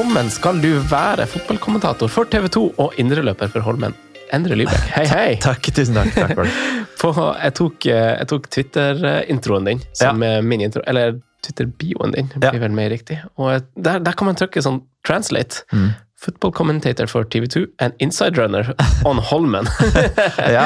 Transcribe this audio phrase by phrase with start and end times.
[0.00, 3.92] Velkommen skal du være, fotballkommentator for TV 2 og indreløper for Holmen.
[4.32, 5.34] Endre Lybekk, hei, hei!
[5.44, 6.14] Takk, tusen takk.
[6.14, 6.54] takk for det.
[7.02, 10.38] På, jeg tok, eh, jeg tok Twitter-introen din som ja.
[10.40, 12.62] min intro, eller Twitter-bioen din, blir ja.
[12.62, 13.18] vel mer riktig.
[13.36, 15.66] Og der, der, kan man trykke sånn translate.
[15.68, 15.90] Mm.
[16.24, 18.72] Football commentator for TV2 and inside runner
[19.04, 19.68] on Holmen.
[20.56, 20.64] ja,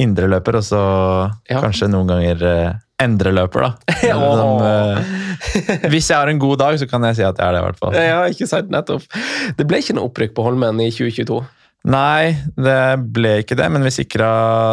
[0.00, 0.82] indreløper og så
[1.44, 1.60] ja.
[1.60, 2.48] kanskje noen ganger
[3.04, 3.70] endreløper, da.
[4.02, 7.56] De, uh, hvis jeg har en god dag, så kan jeg si at jeg er
[7.56, 7.96] det, i hvert fall.
[7.98, 9.04] Ja, ikke sant, nettopp.
[9.58, 11.42] Det ble ikke noe opprykk på Holmen i 2022?
[11.90, 12.78] Nei, det
[13.10, 14.30] ble ikke det, men vi sikra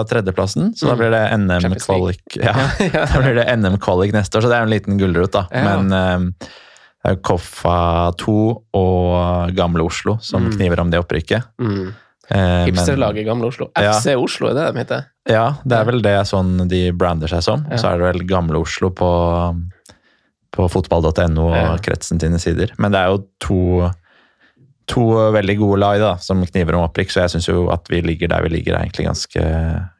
[0.09, 0.73] tredjeplassen.
[0.77, 0.89] Så mm.
[0.91, 2.53] da blir det NM-kvalik ja,
[2.85, 5.47] da blir det NM-kvalik neste år, så det er en liten gulrot, da.
[5.49, 5.63] Ja.
[5.73, 6.51] Men uh,
[6.99, 8.37] det er Koffa 2
[8.77, 10.53] og Gamle Oslo som mm.
[10.57, 11.49] kniver om det opprykket.
[11.63, 11.89] Mm.
[12.29, 13.69] Eh, Hipsterlaget Gamle Oslo.
[13.73, 14.17] FC ja.
[14.19, 15.05] Oslo, er det de heter?
[15.29, 17.63] Ja, det er vel det sånn de brander seg som.
[17.71, 17.79] Ja.
[17.81, 19.09] Så er det vel Gamle Oslo på,
[20.53, 21.71] på fotball.no og ja.
[21.85, 22.75] kretsen sine sider.
[22.77, 23.61] Men det er jo to,
[24.89, 28.03] to veldig gode lag da, som kniver om opprykk, så jeg syns jo at vi
[28.05, 29.45] ligger der vi ligger, er egentlig ganske,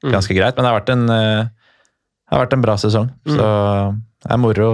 [0.06, 0.20] mm.
[0.38, 0.54] greit.
[0.54, 1.80] Men det har vært en, eh,
[2.30, 3.34] har vært en bra sesong, mm.
[3.38, 3.50] så
[4.20, 4.70] det er moro.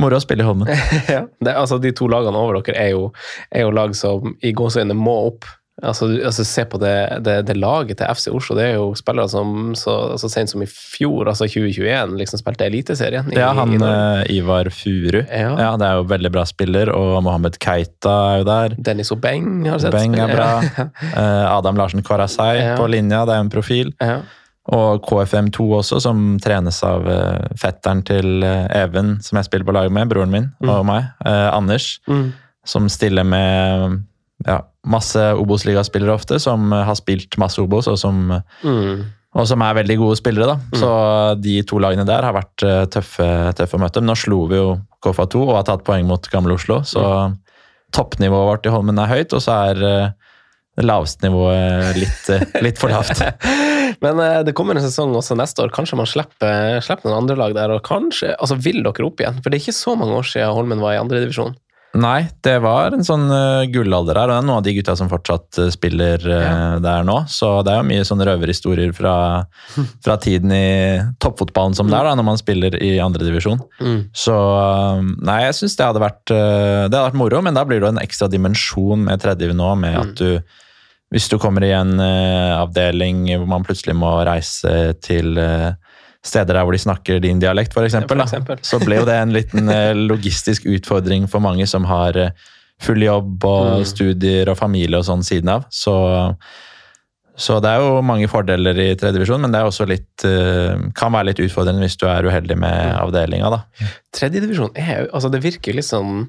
[0.00, 0.70] Moro å spille i Holmen.
[1.14, 3.10] ja, det, altså, de to lagene over dere er jo,
[3.52, 5.46] er jo lag som i gåseøynene må opp.
[5.80, 8.56] Altså, altså, Se på det, det, det, laget til FC Oslo.
[8.58, 12.68] Det er jo spillere som så så sent som i fjor, altså 2021, liksom spilte
[12.68, 13.30] Eliteserien.
[13.32, 15.22] Ja, han i uh, Ivar Furu.
[15.24, 15.54] Ja.
[15.56, 15.70] ja.
[15.80, 16.92] Det er jo veldig bra spiller.
[16.92, 18.76] Og Mohammed Keita er jo der.
[18.90, 19.94] Dennis Obeng har sett.
[19.94, 20.50] Obeng er bra.
[21.12, 21.24] Ja.
[21.56, 22.76] Adam Larsen Kwarasei ja.
[22.78, 23.90] på linja, det er en profil.
[24.00, 24.20] Ja.
[24.72, 29.90] Og KFM2 også, som trenes av uh, fetteren til Even, som jeg spiller på lag
[29.92, 30.70] med, broren min mm.
[30.70, 31.96] og meg, eh, Anders.
[32.10, 32.30] Mm.
[32.68, 34.02] Som stiller med
[34.46, 38.24] ja, masse Obos-ligaspillere ofte, som har spilt masse Obos, og som,
[38.62, 39.04] mm.
[39.38, 40.54] og som er veldig gode spillere.
[40.54, 40.58] da.
[40.72, 40.80] Mm.
[40.80, 40.90] Så
[41.42, 44.02] de to lagene der har vært tøffe, tøffe å møte.
[44.02, 47.38] Men nå slo vi jo KFA2 og har tatt poeng mot Gamle Oslo, så mm.
[47.96, 49.82] toppnivået vårt i Holmen er høyt, og så er
[50.78, 52.30] det laveste nivået litt,
[52.64, 53.20] litt for lavt.
[54.04, 55.72] Men eh, det kommer en sesong også neste år.
[55.74, 57.74] Kanskje man slipper, slipper noen andre lag der.
[57.74, 59.42] Og kanskje altså vil dere opp igjen?
[59.42, 61.54] For det er ikke så mange år siden Holmen var i andredivisjon.
[61.92, 64.94] Nei, det var en sånn uh, gullalder her, og det er noen av de gutta
[64.96, 66.54] som fortsatt uh, spiller uh, ja.
[66.80, 67.18] der nå.
[67.28, 69.14] Så det er jo mye sånne røverhistorier fra,
[70.04, 70.70] fra tiden i
[71.20, 71.92] toppfotballen som mm.
[71.92, 73.60] det er, da, når man spiller i andredivisjon.
[73.84, 74.00] Mm.
[74.16, 74.38] Så
[75.20, 77.92] nei, jeg syns det hadde vært det hadde vært moro, men da blir det jo
[77.92, 80.02] en ekstra dimensjon med tredje nå, med mm.
[80.02, 80.60] at du
[81.12, 85.74] hvis du kommer i en uh, avdeling hvor man plutselig må reise til uh,
[86.26, 89.92] steder der hvor de snakker din dialekt, f.eks., så ble jo det en liten uh,
[90.12, 92.18] logistisk utfordring for mange som har
[92.82, 93.86] full jobb og mm.
[93.86, 95.66] studier og familie og sånn siden av.
[95.70, 95.94] Så,
[97.34, 100.24] så, det er jo mange fordeler i tredje divisjon, men det er også litt,
[100.98, 102.96] kan være litt utfordrende hvis du er uheldig med mm.
[103.04, 103.52] avdelinga.
[103.54, 103.92] da.
[104.18, 106.26] Tredjedivisjon er altså det virker litt sånn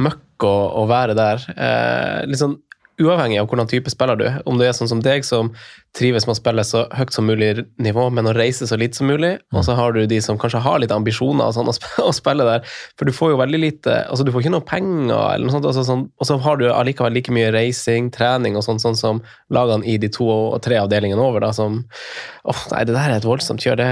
[0.00, 1.44] møkk å, å være der.
[1.56, 2.58] Eh, litt sånn
[3.00, 4.26] uavhengig av hvordan type spiller du.
[4.48, 5.52] Om du er sånn som deg, som
[5.96, 9.08] trives med å spille så høyt som mulig nivå, men å reise så lite som
[9.08, 9.36] mulig.
[9.54, 11.70] Og så har du de som kanskje har litt ambisjoner sånn,
[12.04, 12.66] å, spille der.
[12.98, 15.68] For du får jo veldig lite altså Du får ikke noe penger, eller noe sånt,
[15.68, 19.22] altså, sånn, og så har du allikevel like mye reising, trening og sånn, sånn som
[19.52, 21.44] lagene i de to og tre avdelingene over.
[21.46, 21.82] da, som
[22.44, 23.78] åh, Nei, det der er et voldsomt kjør.
[23.80, 23.90] Det,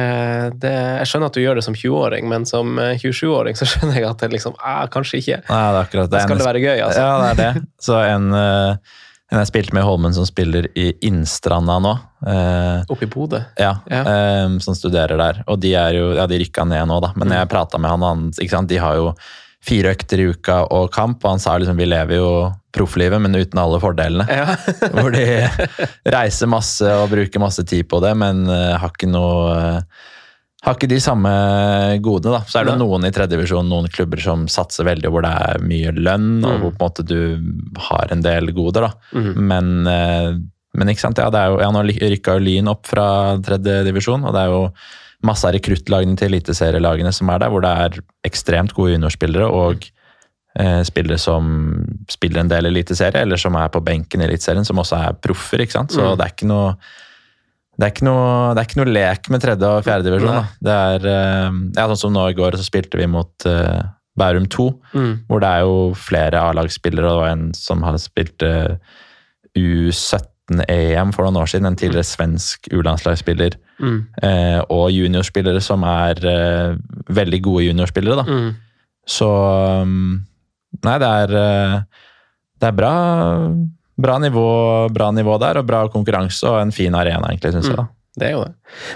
[0.65, 4.11] det, jeg skjønner at du gjør det som 20-åring, men som 27-åring så skjønner jeg
[4.11, 5.41] at det liksom eh, Kanskje ikke.
[5.49, 6.27] Nei, det er akkurat det.
[6.27, 7.01] Skal det være gøy, altså?
[7.01, 7.67] Ja, det er det.
[7.83, 9.01] Så en uh
[9.35, 11.95] en jeg spilte med Holmen som spiller i Innstranda nå.
[12.27, 13.41] Eh, Oppe i Bodø?
[13.61, 14.03] Ja, ja.
[14.03, 15.43] Eh, som studerer der.
[15.51, 17.13] Og de er jo, ja, de rykka ned nå, da.
[17.17, 17.39] Men mm.
[17.41, 18.71] jeg prata med han, han ikke sant?
[18.71, 19.11] de har jo
[19.65, 22.31] fire økter i uka og kamp, og han sa liksom vi lever jo
[22.75, 24.27] profflivet, men uten alle fordelene.
[24.29, 24.57] Ja.
[24.95, 25.25] Hvor de
[26.13, 30.05] reiser masse og bruker masse tid på det, men uh, har ikke noe uh,
[30.65, 31.31] har ikke de samme
[32.05, 32.39] godene.
[32.39, 32.49] da.
[32.49, 32.81] Så er det ja.
[32.81, 36.49] noen i tredjedivisjon, noen klubber som satser veldig, hvor det er mye lønn, mm.
[36.49, 38.89] og hvor på en måte du har en del goder.
[38.89, 38.93] da.
[39.13, 39.33] Mm.
[39.51, 40.31] Men, eh,
[40.75, 43.07] men, ikke sant, ja, det er jo, ja, nå rykka jo Lyn opp fra
[43.45, 44.63] tredjedivisjon, og det er jo
[45.25, 49.87] masse av rekruttlagene til eliteserielagene som er der, hvor det er ekstremt gode juniorspillere og
[50.61, 51.55] eh, spillere som
[52.13, 55.65] spiller en del eliteserie, eller som er på benken i Eliteserien, som også er proffer.
[55.65, 55.93] ikke sant?
[55.93, 56.13] Så mm.
[56.17, 56.75] det er ikke noe
[57.75, 60.51] det er, noe, det er, ikke noe, lek med tredje- og fjerdedivisjon.
[60.63, 63.81] Det er eh, ja, sånn som nå i går, så spilte vi mot uh,
[64.19, 65.15] Bærum 2, mm.
[65.27, 68.77] hvor det er jo flere A-lagsspillere, og det var en som har spilt uh,
[69.59, 73.99] U17-EM for noen år siden, en tidligere svensk U-landslagsspiller, mm.
[74.23, 76.23] uh, og juniorspillere som er
[77.11, 78.29] veldig gode juniorspillere, da.
[78.31, 78.53] Mm.
[79.05, 79.33] Så
[79.83, 80.23] um,
[80.85, 81.33] Nei, det er,
[82.59, 82.95] det er bra
[83.97, 84.47] bra nivå,
[84.95, 87.75] bra nivå der, og bra konkurranse og en fin arena, egentlig, syns mm.
[87.75, 87.83] jeg.
[87.83, 87.91] da.
[88.15, 88.53] Det er jo det.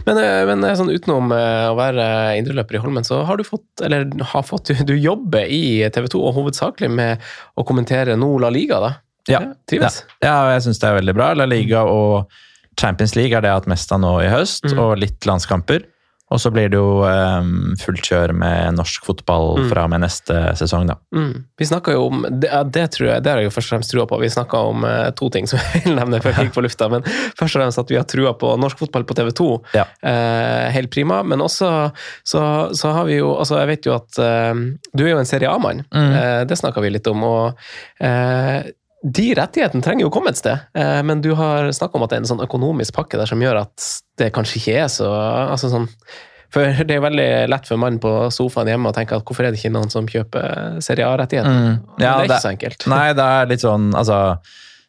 [0.07, 2.07] Men, eh, men eh, sånn utenom eh, å være
[2.39, 6.23] indreløper i Holmen, så har du fått, eller har fått, du jobber i TV 2
[6.23, 8.93] og hovedsakelig med å kommentere nå La Liga, da?
[9.29, 9.43] Ja.
[9.69, 10.03] Trives?
[10.23, 11.33] Ja, ja jeg syns det er veldig bra.
[11.37, 12.31] La Liga og
[12.79, 14.79] Champions League er det jeg har hatt mest av nå i høst, Mm.
[14.85, 15.83] og litt landskamper.
[16.29, 19.69] Og så blir det jo um, fullt kjør med norsk fotball Mm.
[19.71, 20.97] fra og med neste sesong, da.
[21.15, 21.45] Mm.
[21.59, 23.93] Vi snakka jo om det, det, tror jeg, det har jeg jo først og fremst
[23.95, 24.19] trua på.
[24.21, 26.89] Vi snakka om uh, to ting som jeg vil nevne før jeg gikk på lufta.
[26.93, 29.49] Men først og fremst at vi har trua på norsk fotball på TV 2.
[29.79, 29.87] Ja.
[30.05, 31.23] Uh, helt prima.
[31.25, 31.71] Men også
[32.25, 32.43] så,
[32.77, 34.53] så har vi jo Altså, jeg vet jo at uh,
[34.93, 35.85] du er jo en Serie A-mann.
[35.95, 36.45] Mm.
[36.49, 37.23] Det snakka vi litt om.
[37.25, 37.65] og
[39.03, 42.17] de rettighetene trenger jo komme et sted, eh, men du har snakka om at det
[42.19, 43.85] er en sånn økonomisk pakke der som gjør at
[44.19, 45.07] det kanskje ikke er så
[45.53, 45.87] altså sånn,
[46.51, 49.45] For det er jo veldig lett for mannen på sofaen hjemme å tenke at hvorfor
[49.47, 51.53] er det ikke noen som kjøper Serie A-rettigheter?
[51.53, 51.77] Mm.
[51.99, 52.87] det er ikke det- så enkelt.
[52.89, 54.19] Nei, det er litt sånn Altså,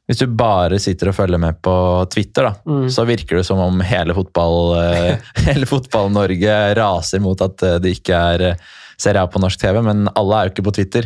[0.10, 1.76] hvis du bare sitter og følger med på
[2.10, 2.88] Twitter, da, Mm.
[2.90, 5.20] så virker det som om hele fotball-Norge
[5.52, 8.56] hele fotball-Norge raser mot at eh, det ikke er eh,
[8.98, 11.06] Serie A på norsk TV, men alle er jo ikke på Twitter.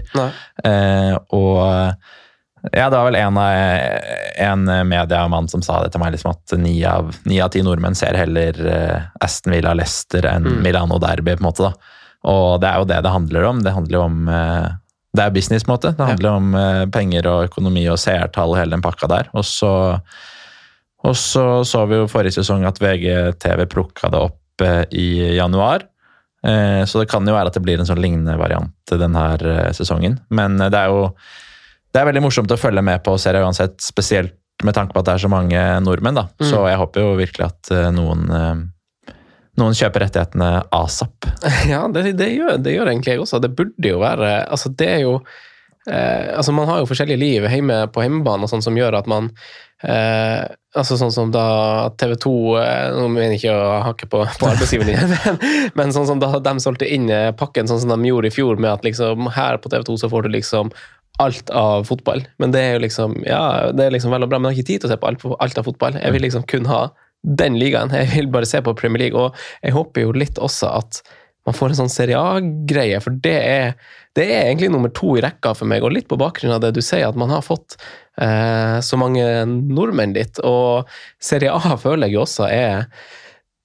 [0.63, 1.93] Eh, og
[2.71, 4.03] ja, det var vel en, av-
[4.47, 7.95] en mediemann som sa det til meg, liksom at ni av, ni av ti nordmenn
[7.99, 10.61] ser heller eh, Aston Villa Leicester enn Mm.
[10.63, 11.67] Milano Derby, på en måte.
[11.67, 11.73] da.
[12.31, 13.59] Og det er jo det det handler om.
[13.65, 14.69] Det handler jo om eh,
[15.13, 15.91] Det er business, på en måte.
[15.97, 19.27] Det handler om eh, penger og økonomi og seertall og hele den pakka der.
[19.33, 19.73] Og så
[21.03, 25.83] og så så vi jo forrige sesong at VGTV plukka det opp eh, i januar.
[26.47, 29.71] Eh, Så det kan jo være at det blir en sånn lignende variant denne eh,
[29.75, 30.15] sesongen.
[30.31, 31.09] Men eh, det er jo
[31.93, 35.09] det er veldig morsomt å følge med på serien uansett, spesielt med tanke på at
[35.09, 36.17] det er så mange nordmenn.
[36.17, 36.27] da.
[36.41, 36.47] Mm.
[36.49, 39.15] Så jeg håper jo virkelig at eh, noen, eh,
[39.61, 41.29] noen kjøper rettighetene asap.
[41.71, 43.41] Ja, det, det, gjør, det gjør egentlig jeg også.
[43.43, 45.19] Det burde jo være Altså, det er jo
[45.89, 49.09] eh, Altså, man har jo forskjellige liv hjemme på hjemmebane og sånn som gjør at
[49.11, 49.29] man
[49.83, 50.41] eh,
[50.73, 51.45] Altså sånn som da
[52.01, 55.39] TV 2 eh, Nå mener jeg ikke å hakke på, på arbeidsgiveren men,
[55.77, 58.57] men sånn som da de solgte inn eh, pakken sånn som de gjorde i fjor,
[58.57, 60.73] med at liksom her på TV 2 så får du liksom
[61.21, 62.23] alt av fotball.
[62.41, 64.61] Men det er jo liksom Ja, det er liksom vel og bra, men jeg har
[64.61, 65.97] ikke tid til å se på alt, alt av fotball.
[66.01, 66.85] Jeg vil liksom kun ha
[67.23, 67.93] den ligaen.
[67.93, 71.03] Jeg vil bare se på Premier League, og jeg håper jo litt også at
[71.43, 73.73] man får en sånn Serie A-greie, for det er,
[74.15, 76.71] det er egentlig nummer to i rekka for meg, og litt på bakgrunn av det
[76.77, 77.75] du sier, at man har fått
[78.21, 80.87] eh, så mange nordmenn dit, og
[81.19, 82.87] Serie A føler jeg jo også er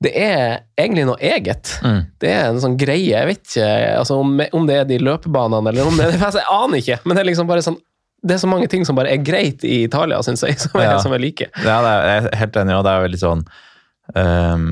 [0.05, 1.73] det er egentlig noe eget.
[1.83, 2.01] Mm.
[2.23, 3.11] Det er en sånn greie.
[3.11, 3.69] Jeg vet ikke
[3.99, 7.19] altså, om, om det er de løpebanene eller om det er Jeg aner ikke, men
[7.19, 7.81] det er liksom bare sånn
[8.27, 10.89] det er så mange ting som bare er greit i Italia, syns jeg, som, er,
[10.89, 10.99] Ja.
[11.03, 11.53] som jeg liker.
[11.63, 13.45] Ja, det er, jeg er helt enig, og det er veldig sånn
[14.19, 14.65] um,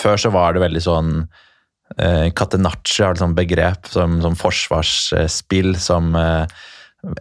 [0.00, 5.74] Før så var det veldig sånn uh, Catenaccio har et sånt begrep som, som forsvarsspill,
[5.80, 6.44] som uh,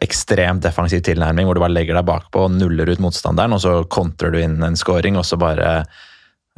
[0.03, 3.77] ekstremt defensiv tilnærming, hvor du bare legger deg bakpå og nuller ut motstanderen, og så
[3.91, 5.81] kontrer du inn en scoring, og så bare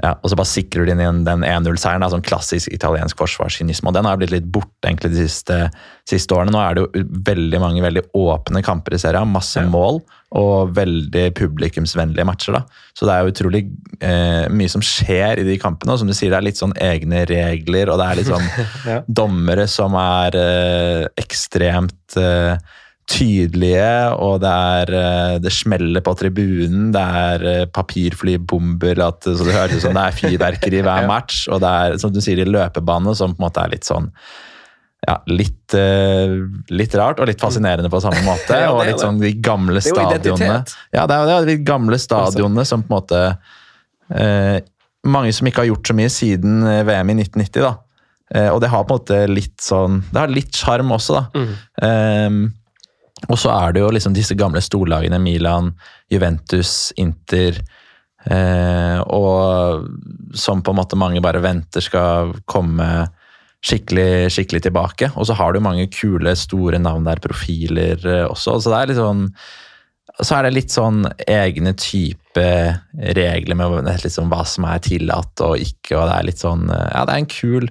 [0.03, 2.05] ja, og så bare sikrer de inn den 1-0-seieren.
[2.09, 3.87] Sånn klassisk italiensk forsvarskynisme.
[3.91, 5.57] Og den har blitt litt borte egentlig de siste,
[6.09, 6.51] siste årene.
[6.55, 9.29] Nå er det jo veldig mange veldig åpne kamper i serien.
[9.31, 9.69] Masse Ja.
[9.69, 10.01] mål
[10.33, 12.53] og veldig publikumsvennlige matcher.
[12.53, 12.61] da.
[12.95, 13.63] Så det er jo utrolig
[14.01, 15.91] eh, mye som skjer i de kampene.
[15.93, 18.47] Og som du sier, det er litt sånn egne regler, og det er litt sånn
[18.91, 19.01] Ja.
[19.07, 22.55] dommere som er eh, ekstremt eh,
[23.11, 23.87] tydelige,
[24.23, 29.55] og det er eh, det smeller på tribunen, det er eh, papirflybomber, at, så det
[29.55, 32.47] høres ut som det er fyrverkeri hver match, og det er som du sier, i
[32.47, 34.09] løpebane som på en måte er litt sånn
[35.01, 36.35] ja, litt, eh,
[36.69, 38.57] litt rart og litt fascinerende på samme måte.
[38.61, 40.61] Ja, og litt sånn de gamle stadionene.
[40.93, 43.21] Ja, det er jo de gamle stadionene som på en måte
[44.13, 44.59] eh,
[45.01, 47.71] Mange som ikke har gjort så mye siden VM i 1990, da.
[48.31, 51.23] Eh, og det har på en måte litt sånn Det har litt sjarm også, da.
[51.33, 51.55] Mm.
[51.87, 52.43] Ehm,
[53.29, 55.71] og så er det jo liksom disse gamle storlagene, Milan,
[56.11, 57.59] Juventus, Inter,
[58.25, 59.87] eh, og
[60.37, 62.87] som på en måte mange bare venter skal komme
[63.61, 65.11] skikkelig, skikkelig tilbake.
[65.15, 68.57] Og så har du mange kule, store navn der, profiler eh, også.
[68.59, 69.27] Så det er litt sånn
[70.21, 72.43] så er det litt sånn egne type
[73.15, 77.05] regler med liksom hva som er tillatt og ikke, og det er litt sånn Ja,
[77.07, 77.69] det er en kul,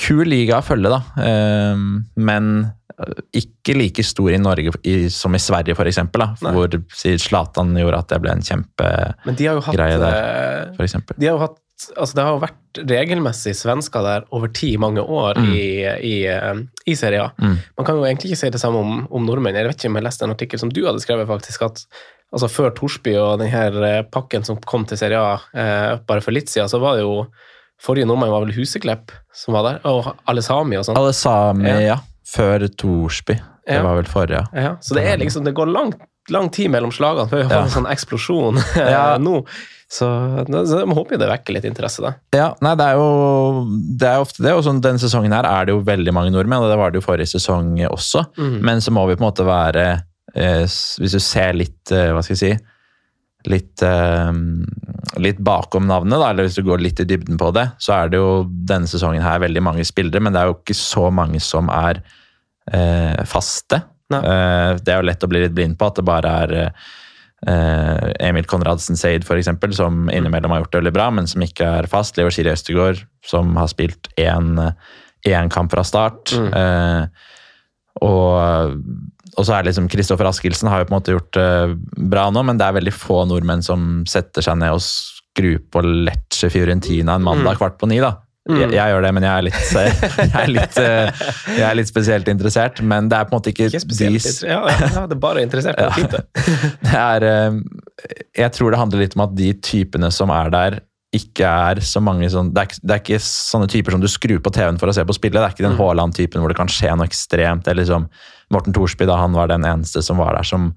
[0.00, 1.00] kul liga å følge, da.
[1.22, 2.48] Ehm, men
[3.34, 6.68] ikke like stor i Norge i, som i Sverige, eksempel, hvor
[7.18, 8.88] Zlatan gjorde at det ble en kjempe
[9.36, 9.48] de
[10.04, 10.18] der.
[10.70, 11.16] eh, for eksempel.
[11.18, 11.58] de har jo hatt,
[11.98, 15.52] altså Det har jo vært regelmessig svensker der over ti mange år Mm.
[15.52, 15.64] i,
[16.06, 17.32] i, eh, i Serie A.
[17.42, 17.58] Mm.
[17.78, 19.54] Man kan jo egentlig ikke si det samme om, om nordmenn.
[19.58, 21.84] Jeg vet ikke om jeg leste en artikkel som du hadde skrevet, faktisk, at
[22.32, 26.48] altså før Torsby og denne pakken som kom til Serie A eh, bare for litt
[26.48, 27.26] siden, så var det jo
[27.84, 30.96] Forrige nordmann var vel Huseklepp som var der, og alle sami og sånn.
[30.96, 31.78] Alle sami, Ja.
[31.80, 31.96] ja.
[32.26, 33.36] Før Torsby.
[33.68, 34.42] Det var vel forrige.
[34.52, 35.94] Ja, så det er liksom, det går lang,
[36.32, 37.62] lang tid mellom slagene før vi har Ja.
[37.64, 39.16] en sånn eksplosjon Ja.
[39.18, 39.44] nå.
[39.94, 40.06] Så,
[40.66, 42.14] så jeg håper jo det vekker litt interesse, da.
[42.34, 43.64] Ja, nei, det er jo
[44.00, 44.52] det er ofte det.
[44.56, 46.98] Og sånn, denne sesongen her er det jo veldig mange nordmenn, og det var det
[47.00, 48.24] jo forrige sesong også.
[48.40, 48.56] Mm.
[48.64, 49.84] Men så må vi på en måte være
[50.34, 52.52] eh, Hvis du ser litt eh, Hva skal jeg si
[53.50, 54.32] Litt, eh,
[55.20, 58.12] litt bakom navnet, da, eller hvis du går litt i dybden på det, så er
[58.12, 61.42] det jo denne sesongen her veldig mange spillere, men det er jo ikke så mange
[61.44, 62.00] som er
[62.72, 63.82] eh, faste.
[64.14, 68.10] Eh, det er jo lett å bli litt blind på at det bare er eh,
[68.30, 71.90] Emil Konradsen Seid, eksempel, som innimellom har gjort det veldig bra, men som ikke er
[71.92, 72.16] fast.
[72.16, 74.56] Leo Siri Østegård, som har spilt én
[75.24, 76.32] én kamp fra start.
[76.36, 76.52] Mm.
[76.52, 77.06] Eh,
[78.04, 78.82] og,
[79.36, 82.42] og så er liksom Kristoffer Askildsen har jo på en måte gjort det bra nå,
[82.46, 87.16] men det er veldig få nordmenn som setter seg ned og skrur på Lecce Fiorentina
[87.18, 87.58] en mandag Mm.
[87.58, 87.98] kvart på ni.
[87.98, 88.12] da.
[88.48, 88.58] Mm.
[88.60, 89.72] Jeg, jeg gjør det, men jeg er, litt,
[90.20, 91.22] jeg, er litt, eh,
[91.56, 92.82] jeg er litt spesielt interessert.
[92.84, 94.22] Men det er på en måte ikke, Ikke spesielt.
[94.22, 95.76] de- Ja, ja, det er bare interessert.
[95.80, 96.10] Det er fint,
[96.84, 96.94] det.
[96.94, 97.56] er, eh,
[98.44, 100.78] jeg tror det handler litt om at de typene som er der,
[101.14, 104.40] ikke er så mange sånn det er, det er ikke sånne typer som du skrur
[104.42, 105.38] på TV-en for å se på spillet.
[105.38, 105.80] Det er ikke den Mm.
[105.80, 107.62] Haaland-typen hvor det kan skje noe ekstremt.
[107.64, 108.08] Det er liksom
[108.52, 110.72] Morten Thorsby, da han var den eneste som var der som,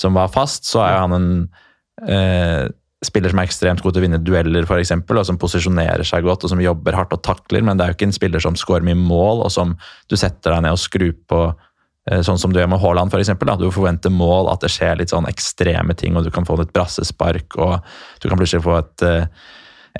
[0.00, 1.32] som var fast, så er jo han en
[2.08, 2.70] eh,
[3.02, 6.24] spiller som er ekstremt god til å vinne dueller, for eksempel, og som posisjonerer seg
[6.24, 8.56] godt og som jobber hardt og takler, men det er jo ikke en spiller som
[8.58, 9.74] scorer mye mål, og som
[10.08, 11.44] du setter deg ned og skrur på
[12.10, 13.32] Eh, Sånn som du gjør med Haaland, f.eks.
[13.60, 16.72] Du forventer mål, at det skjer litt sånn ekstreme ting, og du kan få et
[16.74, 17.78] brassespark, og
[18.22, 19.26] du kan plutselig få et, eh,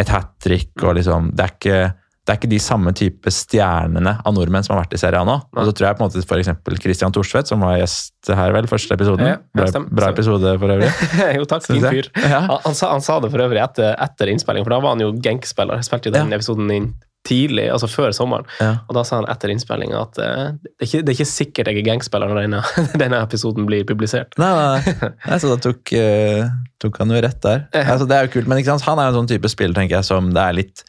[0.01, 0.73] et hat trick.
[0.83, 4.77] og liksom, det er, ikke, det er ikke de samme type stjernene av nordmenn som
[4.77, 5.35] har vært i serien nå.
[5.59, 6.83] Og så tror jeg på en måte f.eks.
[6.85, 9.27] Christian Thorstvedt, som var gjest her vel, første episoden.
[9.27, 10.91] Ja, bra, bra episode for øvrig.
[11.39, 11.67] jo, takk.
[11.67, 12.13] Fin fyr.
[12.23, 12.45] Ja.
[12.47, 15.03] Han, han, sa, han sa det for øvrig etter, etter innspilling, for da var han
[15.03, 15.83] jo Genk-spiller.
[15.83, 16.39] Spilte jo den Ja.
[16.39, 16.93] episoden inn
[17.27, 18.47] tidlig, altså før sommeren.
[18.63, 18.73] Ja.
[18.87, 21.71] Og da sa han etter innspillinga at eh, det, er ikke, det er ikke sikkert
[21.71, 22.63] jeg er Genk-spiller når denne,
[23.03, 24.35] denne episoden blir publisert.
[24.43, 25.39] Nei, nei, nei.
[25.43, 26.51] så da tok, uh,
[26.83, 27.65] tok han jo rett der.
[27.83, 28.63] Altså, det er jo kult, men?
[28.63, 30.85] Han er jo en sånn type spiller tenker jeg, som det er litt,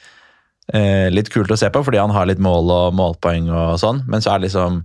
[0.72, 4.03] eh, litt kult å se på, fordi han har litt mål og målpoeng og sånn.
[4.08, 4.84] Men så er det liksom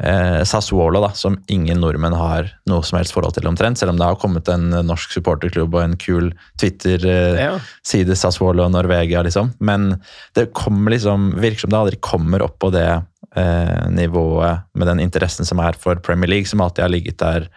[0.00, 3.80] eh, Sassuolo, da, som ingen nordmenn har noe som helst forhold til omtrent.
[3.80, 6.30] Selv om det har kommet en norsk supporterklubb og en kul
[6.60, 8.16] Twitter-side, Ja.
[8.18, 9.52] Sassuolo Norvegia, liksom.
[9.60, 9.98] Men
[10.38, 12.88] det kommer liksom, virker som det aldri kommer opp på det
[13.36, 17.48] eh, nivået med den interessen som er for Premier League, som alltid har ligget der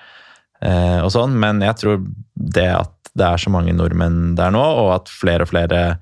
[0.62, 1.38] eh, og sånn.
[1.40, 2.04] Men jeg tror
[2.36, 5.98] det at det er så mange nordmenn der nå, og at flere og flere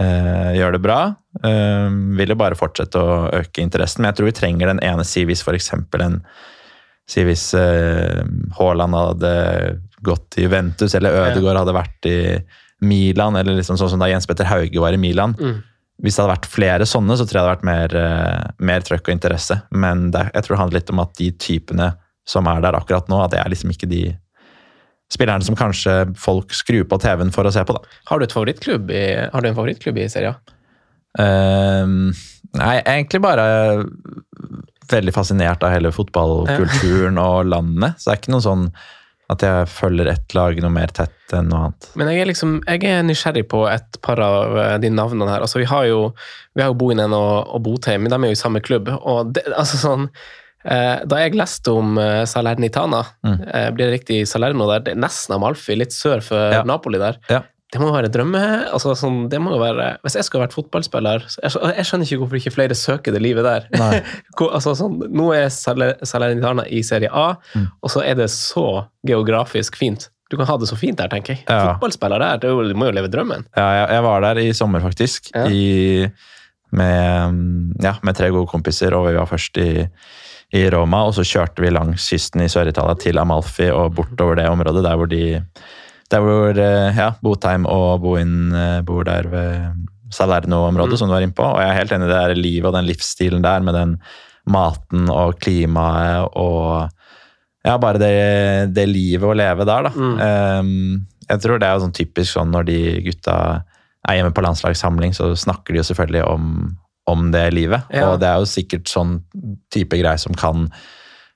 [0.00, 1.02] eh, gjør det bra,
[1.34, 4.00] Uh, vil jo bare fortsette å øke interessen.
[4.00, 5.72] Men jeg tror vi trenger den ene si hvis f.eks.
[5.74, 6.20] en
[7.10, 7.48] Si hvis
[8.54, 9.32] Haaland uh, hadde
[10.06, 12.14] gått til Juventus, eller Ødegaard hadde vært i
[12.86, 15.34] Milan, eller liksom sånn som da Jens Petter Hauge var i Milan.
[15.40, 15.58] Mm.
[16.02, 18.86] Hvis det hadde vært flere sånne, så tror jeg det hadde vært mer, eh, mer
[18.86, 19.60] trøkk og interesse.
[19.70, 21.88] Men det, jeg tror det handler litt om at de typene
[22.26, 24.02] som er der akkurat nå, at det er liksom ikke de
[25.14, 27.76] spillerne som kanskje folk skrur på TV-en for å se på.
[27.76, 27.96] da.
[28.10, 30.36] Har du, et favorittklubb i, har du en favorittklubb i serien?
[31.14, 32.10] Uh,
[32.58, 33.46] nei, egentlig bare
[34.90, 37.98] veldig fascinert av hele fotballkulturen og landet.
[37.98, 38.68] Så det er ikke noe sånn
[39.32, 41.86] at jeg følger ett lag noe mer tett enn noe annet.
[41.96, 45.44] Men jeg er liksom, jeg er nysgjerrig på et par av eh, de navnene her.
[45.46, 46.00] Altså, vi har jo,
[46.52, 48.90] vi har jo Bohinen og, og Botheim, de er jo i samme klubb.
[49.00, 53.40] Og det, altså sånn, eh, da jeg leste om eh, Salernitana, Mm.
[53.52, 56.62] eh, blir det riktig Salerno der, det er nesten Amalfi, litt sør for Ja.
[56.64, 57.18] Napoli der.
[57.28, 57.42] Ja.
[57.74, 58.40] Det må jo være drømme...
[58.72, 62.18] Altså, sånn, det må jo være, hvis jeg skulle vært fotballspiller jeg, jeg skjønner ikke
[62.22, 63.66] hvorfor ikke flere søker det livet der.
[64.54, 67.66] Altså, sånn, nå er Salernitana i serie A, Mm.
[67.82, 70.08] og så er det så geografisk fint.
[70.30, 71.42] Du kan ha det så fint der, tenker jeg.
[71.48, 71.74] Ja.
[71.74, 73.44] Fotballspiller der, er du må jo leve drømmen.
[73.56, 75.28] Ja, jeg, jeg var der i sommer, faktisk.
[75.34, 76.06] I,
[76.72, 79.68] med, ja, med tre gode kompiser, og vi var først i,
[80.52, 81.04] i Roma.
[81.08, 84.96] Og så kjørte vi langs kysten i Sør-Italia til Amalfi og bortover det området der
[85.00, 85.24] hvor de
[86.12, 89.80] der hvor eh, ja, Botheim og Bohin eh, bor der ved
[90.14, 90.98] Salerno-området, Mm.
[91.00, 91.42] som du var inne på.
[91.42, 93.96] Og jeg er helt enig i det der livet og den livsstilen der, med den
[94.46, 96.90] maten og klimaet og
[97.64, 99.90] ja, bare det, det livet å leve der, da.
[99.96, 100.18] Mm.
[100.60, 103.36] Um, jeg tror det er jo sånn typisk sånn når de gutta
[104.06, 106.50] er hjemme på landslagssamling, så snakker de jo selvfølgelig om,
[107.10, 107.88] om det livet.
[107.92, 108.10] Ja.
[108.10, 109.18] Og det er jo sikkert sånn
[109.74, 110.68] type greier som kan,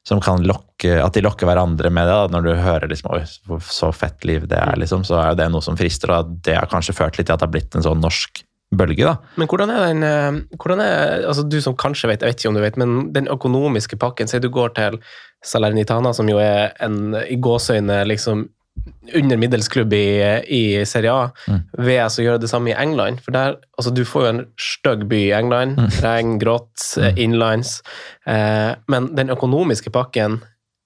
[0.08, 0.64] som kan lokke
[1.02, 2.14] At de lokker hverandre med det.
[2.14, 2.32] Da.
[2.37, 5.48] Når du hører liksom, Oi, så fett liv det er, liksom, så er jo det
[5.52, 6.14] noe som frister.
[6.14, 8.44] Og det har kanskje ført litt til at det har blitt en sånn norsk
[8.78, 9.04] bølge.
[9.04, 9.16] da.
[9.40, 12.52] Men hvordan er den eh, hvordan er, altså Du som kanskje vet, jeg vet ikke
[12.52, 15.00] om du vet, men den økonomiske pakken Si du går til
[15.44, 18.48] Salernitana, som jo er en i gåseøyne liksom
[19.14, 21.62] under middels klubb i, i Serie A, Mm.
[21.87, 23.23] VS å gjøre det samme i England.
[23.25, 25.78] For der, altså Du får jo en stygg by i England.
[25.78, 25.88] Mm.
[26.04, 27.18] Regn, grått, mm.
[27.25, 27.78] inlines.
[28.26, 30.40] Eh, men den økonomiske pakken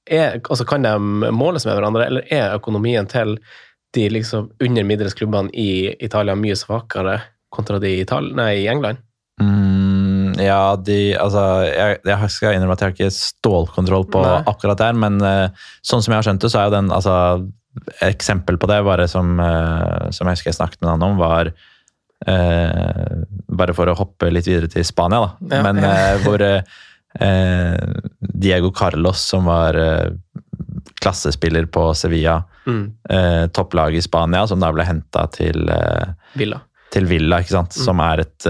[0.06, 0.96] er, altså Kan de
[1.32, 3.38] måles med hverandre, eller er økonomien til
[3.94, 7.20] de liksom under middels klubbene i Italia mye svakere
[7.52, 9.02] kontra de i, Ital nei, i England?
[9.42, 14.38] Mm, ja, de Altså, jeg, jeg skal innrømme at jeg har ikke stålkontroll på Nei.
[14.48, 17.16] akkurat der, men eh, sånn som jeg har skjønt det, så er jo den altså
[18.04, 21.52] Eksempel på det, bare som, eh, som jeg husker jeg snakket med han om, var
[22.26, 25.56] eh, Bare for å hoppe litt videre til Spania, da.
[25.56, 25.92] Ja, men ja.
[25.92, 30.10] eh, hvor eh, Diego Carlos, som var eh,
[31.02, 32.92] klassespiller på Sevilla, Mm.
[33.50, 35.64] topplaget i Spania, som da ble henta til
[36.38, 36.60] Villa.
[36.94, 37.72] til Villa, ikke sant?
[37.74, 38.46] som er et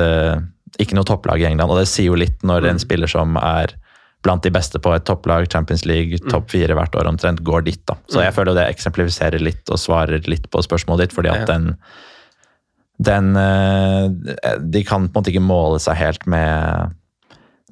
[0.84, 1.70] ikke noe topplag i England.
[1.72, 2.82] Og det sier jo litt når en Mm.
[2.84, 3.72] spiller som er
[4.22, 7.80] blant de beste på et topplag, Champions League, topp fire hvert år omtrent, går dit.
[7.86, 7.94] da.
[8.08, 8.24] Så Mm.
[8.24, 11.76] jeg føler det eksemplifiserer litt og svarer litt på spørsmålet ditt, fordi at den
[13.02, 16.92] den eh, De kan på en måte ikke måle seg helt med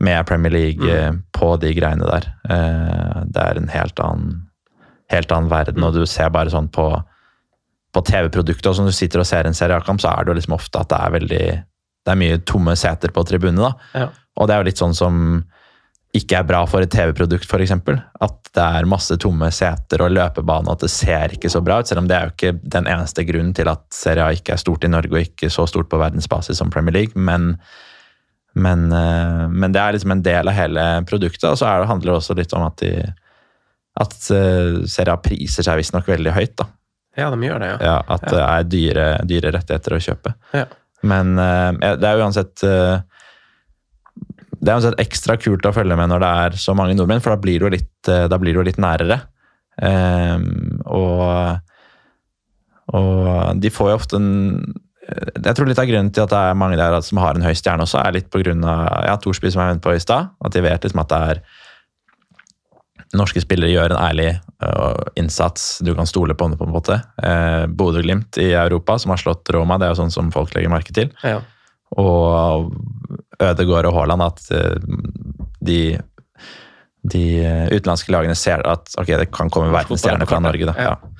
[0.00, 0.80] med Premier League
[1.12, 1.22] mm.
[1.36, 2.26] på de greiene der.
[2.48, 4.46] Eh, Det er en helt annen,
[5.10, 7.02] helt annen verden, og du ser bare sånn på
[7.92, 10.54] på TV-produktet, og som du sitter og ser en seriekamp, så er det jo liksom
[10.54, 11.46] ofte at det er veldig
[12.06, 13.66] det er mye tomme seter på tribunene.
[13.66, 13.72] da.
[13.98, 14.08] Ja.
[14.38, 15.44] Og det er jo litt sånn som
[16.16, 17.72] ikke er bra for et TV-produkt, f.eks.
[18.24, 21.90] At det er masse tomme seter og løpebane, at det ser ikke så bra ut.
[21.90, 24.62] Selv om det er jo ikke den eneste grunnen til at Serie A ikke er
[24.62, 27.14] stort i Norge, og ikke så stort på verdensbasis som Premier League.
[27.14, 27.52] Men,
[28.58, 31.46] men, eh, men det er liksom en del av hele produktet.
[31.52, 33.06] Og så er det, handler det også litt om at, de,
[34.02, 36.56] at eh, Serie A priser seg visstnok veldig høyt.
[36.58, 36.66] da.
[37.18, 37.78] Ja, de gjør det, ja.
[37.86, 40.34] Ja, At det er dyre, dyre rettigheter å kjøpe.
[40.58, 40.66] Ja.
[41.06, 42.66] Men eh, det er uansett
[44.60, 47.40] det er ekstra kult å følge med når det er så mange nordmenn, for da
[47.40, 49.22] blir du litt, eh, blir du litt nærere.
[49.80, 51.60] Um, og,
[52.92, 54.26] og de får jo ofte en
[55.00, 57.54] Jeg tror litt av grunnen til at det er mange der som har en høy
[57.56, 60.28] stjerne også, er litt av ja, Thorsby, som jeg venter på i stad.
[60.44, 61.40] At de vet liksom at det er
[63.18, 64.28] norske spillere gjør en ærlig
[64.62, 67.00] uh, innsats du kan stole på, på en måte.
[67.18, 70.70] Uh, Bodø-Glimt i Europa, som har slått Roma, det er jo sånn som folk legger
[70.70, 71.10] merke til.
[71.24, 71.40] ja.
[71.98, 72.70] Og
[73.40, 74.76] Ødegaard og Haaland, at eh,
[75.64, 75.80] de,
[77.10, 77.24] de
[77.72, 80.68] utenlandske lagene ser at ok, det kan komme verdensstjerner fra Norge.
[80.68, 80.74] Da.
[80.76, 80.90] Ja.
[80.90, 81.14] Ja.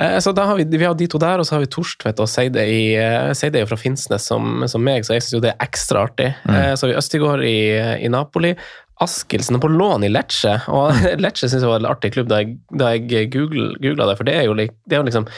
[0.00, 2.20] Eh, Så da har vi, vi har de to der, og så har vi Torstvedt
[2.22, 5.54] og Seide i eh, Seide fra Finnsnes som, som meg, så jeg syns jo det
[5.54, 6.32] er ekstra artig.
[6.48, 6.54] Mm.
[6.56, 7.58] Eh, Så har vi Østigård i,
[8.06, 8.54] i Napoli.
[9.00, 10.92] Askildsen på lån i Lecce, og
[11.24, 14.28] Lecce syns jeg var en artig klubb da jeg, da jeg googl- googla det, for
[14.28, 15.28] det er jo, lik- det er jo liksom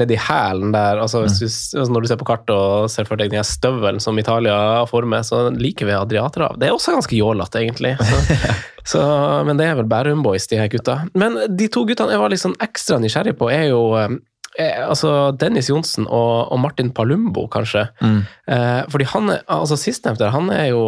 [0.00, 1.44] nedi hælen der altså, hvis du,
[1.80, 4.56] altså Når du ser på kartet og ser for deg den støvelen som Italia
[4.88, 6.56] former, så liker vi Adriaterhav.
[6.62, 7.96] Det er også ganske jålete, egentlig.
[7.98, 8.48] Så,
[8.94, 9.02] så,
[9.48, 11.00] men det er vel Bærum Boys, de her gutta.
[11.18, 15.32] Men de to guttene jeg var litt sånn ekstra nysgjerrig på, er jo eh, altså
[15.36, 17.88] Dennis Johnsen og, og Martin Palumbo, kanskje.
[18.00, 18.20] Mm.
[18.48, 20.84] Eh, fordi han er, altså sistnevnte, han er jo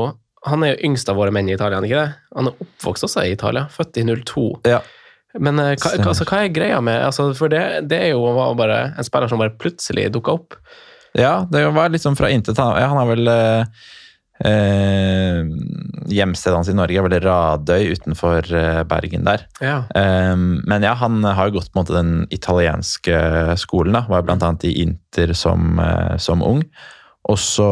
[0.49, 2.19] han er jo yngst av våre menn i Italia, han ikke det?
[2.37, 4.47] Han er oppvokst også i Italia, født i 02.
[4.67, 4.81] Ja.
[5.41, 8.27] Men eh, hva, altså, hva er greia med altså, For det, det er jo
[8.59, 10.59] bare en spiller som bare plutselig dukka opp.
[11.17, 12.61] Ja, det var litt sånn fra intet.
[12.61, 13.83] Han, ja, han har vel eh,
[14.49, 15.41] eh,
[16.13, 19.47] Hjemstedet hans i Norge er vel Radøy utenfor eh, Bergen der.
[19.65, 19.83] Ja.
[19.97, 23.21] Eh, men ja, han har jo gått på en måte den italienske
[23.61, 23.97] skolen.
[23.97, 25.79] da, Var blant annet i Inter som,
[26.21, 26.65] som ung.
[27.31, 27.71] Og så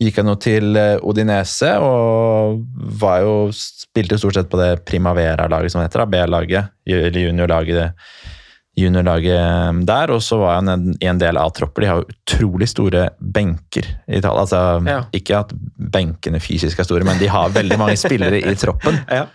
[0.00, 2.60] gikk han jo til eh, Odinese og
[3.00, 7.96] var jo, spilte stort sett på det Primavera-laget som heter, B-laget, eller juniorlaget
[8.80, 11.84] juniorlaget eh, der, og så var han en, en del A-tropper.
[11.84, 14.46] De har jo utrolig store benker i Italia.
[14.46, 15.02] Altså, Ja.
[15.16, 19.02] Ikke at benkene fysisk er store, men de har veldig mange spillere i troppen.
[19.20, 19.26] Ja.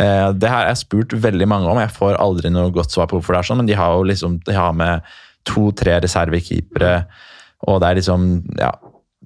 [0.00, 3.18] Eh, det her jeg spurt veldig mange om, jeg får aldri noe godt svar på
[3.18, 5.04] hvorfor det er sånn, men de har jo liksom, de har med
[5.46, 7.04] to-tre reservekeepere,
[7.68, 8.24] og det er liksom
[8.58, 8.72] ja,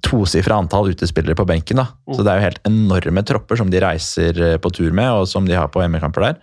[0.05, 1.81] tosifra antall utespillere på benken.
[1.81, 1.87] da.
[2.13, 5.27] Så det er jo helt enorme tropper som de reiser eh, på tur med, og
[5.27, 6.39] som de har på hjemmekamper der.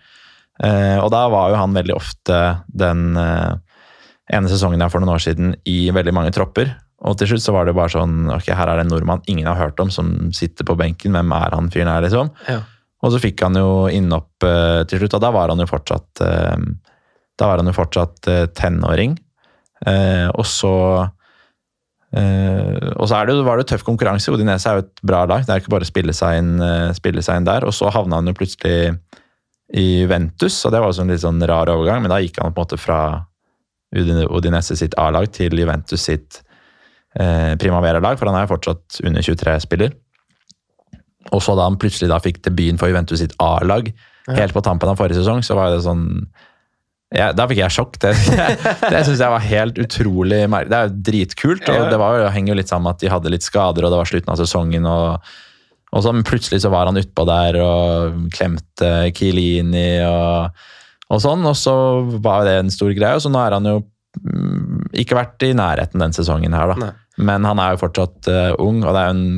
[0.64, 3.56] Eh, og da var jo han veldig ofte den eh,
[4.36, 6.72] ene sesongen jeg for noen år siden i veldig mange tropper.
[7.06, 9.48] Og til slutt så var det bare sånn Ok, her er det en nordmann ingen
[9.50, 11.12] har hørt om som sitter på benken.
[11.12, 12.32] Hvem er han fyren her, liksom?
[12.48, 12.62] Ja.
[13.04, 16.24] Og så fikk han jo innopp eh, til slutt, og da var han jo fortsatt
[16.24, 16.56] eh,
[17.36, 19.18] Da var han jo fortsatt eh, tenåring.
[19.84, 20.72] Eh, og så
[22.14, 24.32] eh, Og så er det, var det tøff konkurranse.
[24.32, 25.46] Odinese er jo et bra lag.
[25.46, 27.66] Det er ikke bare å spille seg inn, uh, spille seg inn der.
[27.66, 28.94] Og så havna han jo plutselig
[29.74, 32.52] i Juventus, og det var jo en litt sånn rar overgang, men da gikk han
[32.54, 33.00] på en måte fra
[33.96, 36.40] Odinese sitt A-lag til Juventus sitt
[37.18, 39.96] uh, Primavera-lag, for han er jo fortsatt under 23-spiller.
[41.34, 43.90] Og så da han plutselig da fikk debuten for Juventus sitt A-lag,
[44.36, 46.06] helt på tampen av forrige sesong, så var det sånn
[47.14, 47.98] Ja, da fikk jeg sjokk.
[48.02, 48.12] Det,
[48.92, 50.72] det syns jeg var helt utrolig merkelig.
[50.72, 53.12] Det er jo dritkult, og det var jo, henger jo litt sammen med at de
[53.12, 54.88] hadde litt skader, og det var slutten av sesongen.
[54.90, 55.34] og,
[55.94, 60.64] og så, plutselig så var han utpå der og klemte Kielini og,
[61.06, 61.76] og sånn, og så
[62.24, 63.14] var det en stor greie.
[63.14, 63.78] Og så nå er han jo
[64.20, 66.88] mm, ikke vært i nærheten den sesongen her, da.
[66.88, 66.94] Nei.
[67.16, 69.28] Men han er jo fortsatt uh, ung, og det er jo en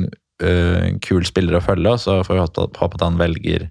[0.43, 3.69] uh, kul spiller å følge, så får vi håpe at han velger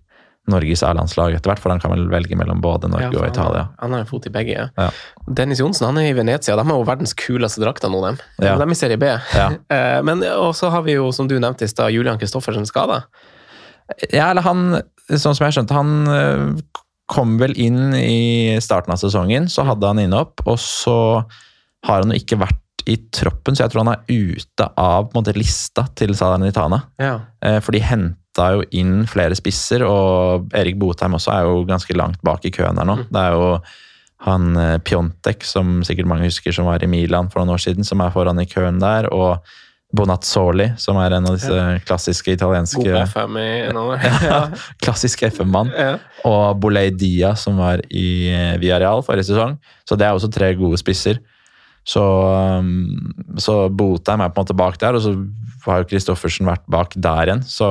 [0.50, 3.66] Norges A-landslag etter hvert, for han kan vel velge mellom både Norge Ja, og Italia.
[3.82, 4.56] Han, har en fot i begge.
[4.56, 4.68] Ja.
[4.78, 4.88] Ja.
[5.40, 6.56] Dennis Johnsen han er i Venezia.
[6.58, 8.20] De har jo verdens kuleste drakter nå, dem.
[8.40, 8.56] Ja.
[8.58, 9.10] De er i serie B.
[9.36, 9.48] Ja.
[9.78, 10.22] Eh, Men
[10.56, 13.02] så har vi jo, som du nevnte i stad, Julian Kristoffersen skada.
[14.12, 16.46] Ja, eller han, sånn som jeg skjønte, han øh,
[17.08, 20.96] kom vel inn i starten av sesongen, så hadde han innopp, og så
[21.86, 25.34] har han jo ikke vært i troppen, så jeg tror han er ute av måte,
[25.36, 26.82] lista til Salernitana.
[27.00, 27.14] Ja.
[27.44, 28.16] Eh, For de henta
[28.56, 32.78] jo inn flere spisser, og Erik Botheim også er jo ganske langt bak i køen
[32.78, 33.00] her nå.
[33.08, 33.52] Det er jo
[34.26, 37.86] han eh, Pjontek, som sikkert mange husker, som var i Milan for noen år siden,
[37.86, 39.38] som er foran i køen der, og
[39.94, 43.48] Bonazzoli, som er en av disse klassiske italienske God FM i
[44.28, 44.42] ja,
[44.84, 45.72] klassisk FM-mann.
[45.72, 45.94] Ja.
[46.28, 49.56] Og Bolei Dia, som var i eh, Villarreal forrige sesong.
[49.88, 51.22] Så det er også tre gode spisser.
[51.88, 55.14] Så, um, så Botheim er på en måte bak der, og så
[55.64, 57.44] har jo Kristoffersen vært bak der igjen.
[57.48, 57.68] Så,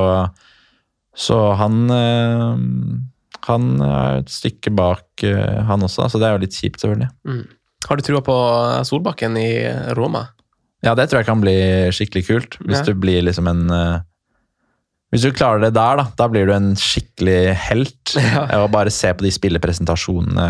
[1.17, 2.59] så han eh,
[3.47, 7.07] Han er et stykke bak, eh, han også, så det er jo litt kjipt, selvfølgelig.
[7.25, 7.43] Mm.
[7.87, 8.35] Har du trua på
[8.89, 9.49] Solbakken i
[9.95, 10.25] Roma?
[10.83, 11.53] Ja, det tror jeg kan bli
[11.95, 12.57] skikkelig kult.
[12.61, 12.83] Hvis Ja.
[12.89, 13.99] du blir liksom en eh,
[15.13, 18.15] Hvis du klarer det der, da, da blir du en skikkelig helt.
[18.33, 18.43] Ja.
[18.63, 20.49] Og bare se på de spillepresentasjonene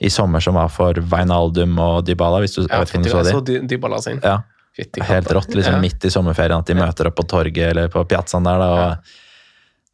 [0.00, 2.40] i sommer som var for Wijnaldum og Dybala.
[2.40, 3.58] Hvis du, jeg vet om du fytti, så de.
[3.60, 4.20] så Dybala sin.
[4.24, 4.38] Ja,
[4.78, 5.52] Fytti helt rått.
[5.54, 5.80] liksom Ja.
[5.82, 9.16] Midt i sommerferien at de møter opp på torget eller på piazzaen der da, og,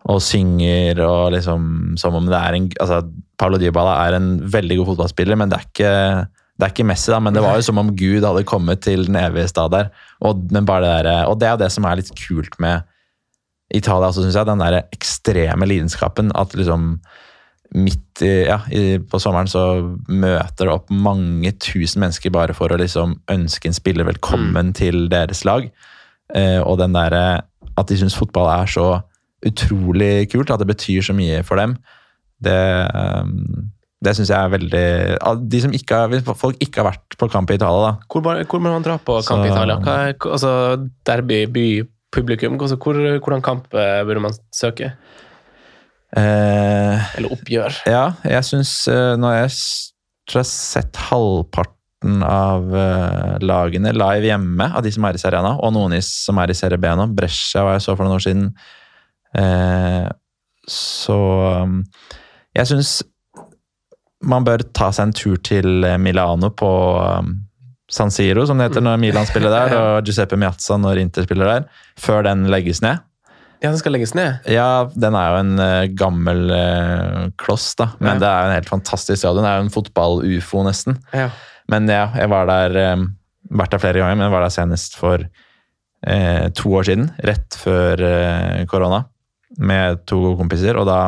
[0.04, 3.00] og synger og liksom som om det er en altså,
[3.40, 5.92] Paulo Dybala er en veldig god fotballspiller, men det er ikke
[6.54, 9.08] det er ikke Messi, da, men det var jo som om Gud hadde kommet til
[9.08, 9.88] den evige stad der.
[10.22, 12.84] Og, men bare det der, og det er jo det som er litt kult med
[13.74, 14.46] Italia også, syns jeg.
[14.46, 16.30] Den der ekstreme lidenskapen.
[16.38, 17.00] At liksom
[17.74, 19.64] midt i, ja, i, på sommeren så
[20.06, 25.08] møter det opp mange tusen mennesker bare for å liksom ønske en spiller velkommen til
[25.10, 25.66] deres lag.
[26.38, 27.24] Eh, og den derre
[27.74, 28.86] at de syns fotball er så
[29.48, 31.76] utrolig kult, at det betyr så mye for dem,
[32.44, 33.24] det, eh,
[34.04, 34.86] det syns jeg er veldig
[35.48, 38.08] De som ikke har, Hvis folk ikke har vært på kamp i Italia, da.
[38.10, 39.78] Hvor, hvor må man dra på kamp i Italia?
[39.80, 40.52] Hva er, altså,
[41.08, 41.66] derby, by,
[42.14, 42.58] publikum.
[42.60, 44.92] Altså, hvor, hvordan kamp eh, burde man søke?
[46.14, 47.80] Eh, Eller oppgjør?
[47.90, 48.84] Ja, jeg syns
[49.18, 49.56] Nå har jeg
[50.30, 55.20] tror jeg har sett halvparten av eh, lagene live hjemme, av de som er i
[55.20, 57.08] Serie A nå, og noen som er i Serie B nå.
[57.16, 58.48] Brescia var jeg så for noen år siden.
[59.34, 60.08] Eh,
[60.70, 61.16] så
[61.64, 61.80] um,
[62.56, 62.92] jeg syns
[64.24, 66.68] man bør ta seg en tur til eh, Milano på
[67.02, 67.34] um,
[67.92, 71.50] San Siro, som det heter når Milan spiller der, og Giuseppe Miazza når Inter spiller
[71.50, 71.66] der,
[72.00, 73.02] før den legges ned.
[73.60, 74.40] Ja, den skal legges ned.
[74.50, 77.90] Ja, den er jo en uh, gammel uh, kloss, da.
[78.00, 78.20] Men Ja.
[78.22, 79.44] det er jo en helt fantastisk stadion.
[79.44, 80.98] Det er jo en fotball-ufo, nesten.
[81.16, 81.28] Ja.
[81.72, 83.06] Men ja, jeg var der um,
[83.56, 87.06] vært der flere ganger, men jeg var der senest for uh, to år siden.
[87.24, 88.04] Rett før
[88.68, 89.04] korona.
[89.58, 90.98] Med to gode kompiser, og da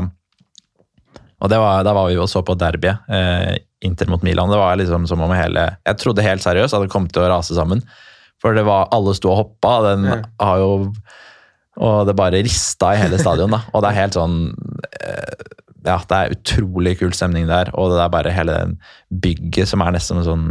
[1.37, 3.09] og det var, Da var vi og så på derbyet.
[3.13, 4.51] Eh, Inter mot Milan.
[4.51, 7.29] Det var liksom som om hele Jeg trodde helt seriøst at det kom til å
[7.29, 7.83] rase sammen.
[8.41, 9.75] For det var, alle sto og hoppa.
[9.91, 10.25] Den mm.
[10.41, 10.71] har jo
[11.77, 13.53] Og det bare rista i hele stadion.
[13.53, 13.61] da.
[13.75, 14.39] Og det er helt sånn
[15.03, 15.45] eh,
[15.87, 17.71] Ja, det er utrolig kul stemning der.
[17.75, 18.79] Og det er bare hele den
[19.13, 20.49] bygget som er nesten sånn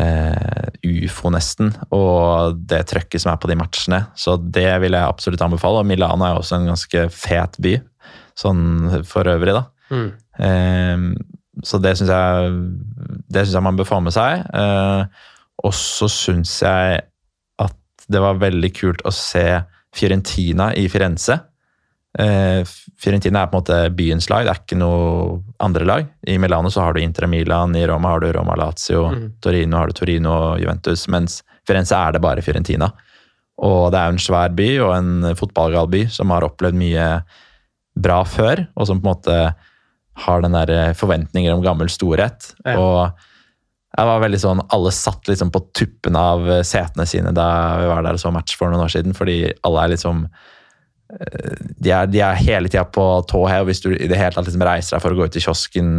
[0.00, 0.68] eh,
[1.06, 1.72] ufo, nesten.
[1.94, 4.02] Og det trøkket som er på de matchene.
[4.18, 5.82] Så det vil jeg absolutt anbefale.
[5.82, 7.76] Og Milano er også en ganske fet by,
[8.38, 9.64] sånn for øvrig, da.
[9.90, 10.08] Mm.
[10.48, 11.08] Eh,
[11.64, 12.54] så det syns jeg,
[13.32, 14.44] det synes jeg man bør få med seg.
[14.52, 15.28] Eh,
[15.64, 17.00] og så syns jeg
[17.62, 19.46] at det var veldig kult å se
[19.96, 21.38] Fiorentina i Firenze.
[22.18, 22.64] Eh,
[22.96, 26.06] Fiorentina er på en måte byens lag, det er ikke noe andre lag.
[26.24, 29.26] I Milano så har du Inter Milan, i Roma har du Roma Lazio, mm.
[29.44, 32.88] Torino har du Torino og Juventus, mens Firenze er det bare Fiorentina.
[33.66, 37.06] Og det er jo en svær by og en fotballgal by som har opplevd mye
[37.96, 39.38] bra før, og som på en måte
[40.26, 42.52] har den der forventninger om gammel storhet.
[42.64, 42.76] Ja.
[42.80, 47.48] Og jeg var veldig sånn, alle satt liksom på tuppen av setene sine da
[47.80, 50.54] vi var der og så match for noen år siden, fordi alle er liksom eh,
[51.06, 54.34] de er, de er hele tida på tå her, og hvis du i det hele
[54.34, 55.92] tatt liksom reiser deg for å gå ut i kiosken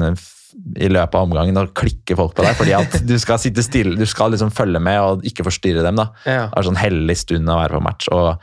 [0.76, 3.98] i løpet av omgangen, da klikker folk på deg, fordi at du skal sitte stille,
[4.00, 6.00] du skal liksom følge med og ikke forstyrre dem.
[6.00, 6.10] da.
[6.26, 6.48] Ja.
[6.50, 8.10] Det er sånn hellig stund å være på match.
[8.16, 8.34] Og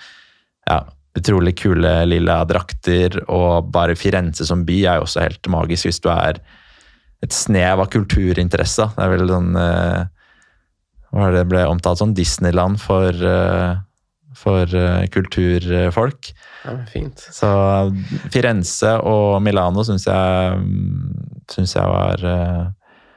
[0.71, 0.79] ja,
[1.19, 3.19] utrolig kule lilla drakter.
[3.29, 6.41] Og bare Firenze som by er jo også helt magisk hvis du er
[7.25, 8.91] et snev av kulturinteresse.
[8.97, 10.05] Det er vel sånn uh,
[11.15, 12.15] Hva er det ble omtalt som?
[12.17, 13.81] Disneyland for, uh,
[14.39, 16.33] for uh, kulturfolk.
[16.65, 17.27] Ja, men fint.
[17.35, 17.49] Så
[18.33, 20.63] Firenze og Milano syns jeg,
[21.53, 22.27] synes jeg var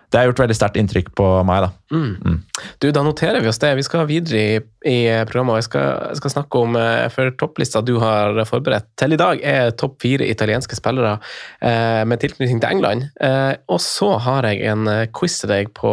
[0.07, 1.65] det har gjort veldig sterkt inntrykk på meg.
[1.65, 1.69] da.
[1.91, 2.11] Mm.
[2.23, 2.37] Mm.
[2.79, 3.73] Du, Da noterer vi oss det.
[3.75, 5.51] Vi skal videre i, i programmet.
[5.51, 9.19] og Jeg skal, jeg skal, snakke om eh, for topplista du har forberedt til i
[9.19, 11.17] dag, er topp fire italienske spillere
[11.59, 13.09] eh, med tilknytning til England.
[13.19, 15.91] Eh, og så har jeg en eh, quiz til deg på,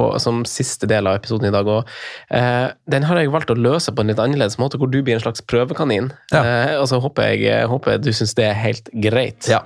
[0.00, 1.68] på, som siste del av episoden i dag.
[1.68, 1.92] òg.
[2.32, 5.18] eh, den har jeg valgt å løse på en litt annerledes måte, hvor du blir
[5.18, 6.10] en slags prøvekanin.
[6.32, 6.42] Ja.
[6.42, 9.46] Eh, og så håper jeg håper du syns det er helt greit.
[9.50, 9.62] Ja.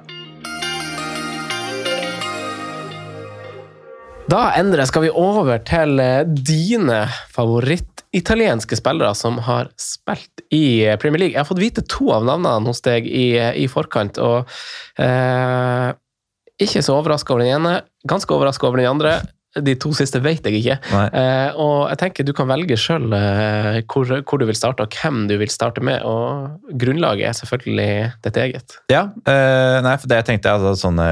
[4.24, 7.02] Da Endre, skal vi over til eh, dine
[7.34, 11.34] favorittitalienske spillere som har spilt i eh, Premier League.
[11.34, 14.48] Jeg har fått vite to av navnene hos deg i, eh, i forkant, og
[14.96, 15.90] eh,
[16.64, 17.74] ikke så overraska over den ene,
[18.08, 19.18] ganske overraska over den andre.
[19.54, 20.78] De to siste vet jeg ikke.
[20.90, 24.98] Eh, og jeg tenker du kan velge sjøl eh, hvor, hvor, du vil starte, og
[24.98, 26.02] hvem du vil starte med.
[26.02, 27.90] Og grunnlaget er selvfølgelig
[28.26, 28.78] ditt eget.
[28.90, 31.08] Ja, nei, for det jeg tenkte altså sånne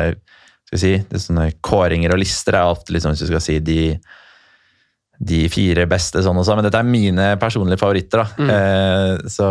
[0.78, 3.80] si, det sånne kåringer og lister er ofte liksom, hvis du skal si de,
[5.20, 8.22] de fire beste sånn og sånn, men dette er mine personlige favoritter.
[8.22, 8.28] da.
[8.38, 8.52] Mm.
[8.56, 9.48] Eh, så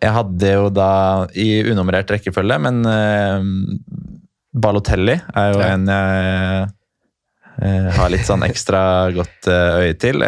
[0.00, 0.92] jeg hadde jo da
[1.38, 3.50] i unummerert rekkefølge, men eh,
[4.54, 5.70] Balotelli er jo ja.
[5.74, 6.72] en jeg
[7.62, 10.24] eh, har litt sånn ekstra godt eh, øye til.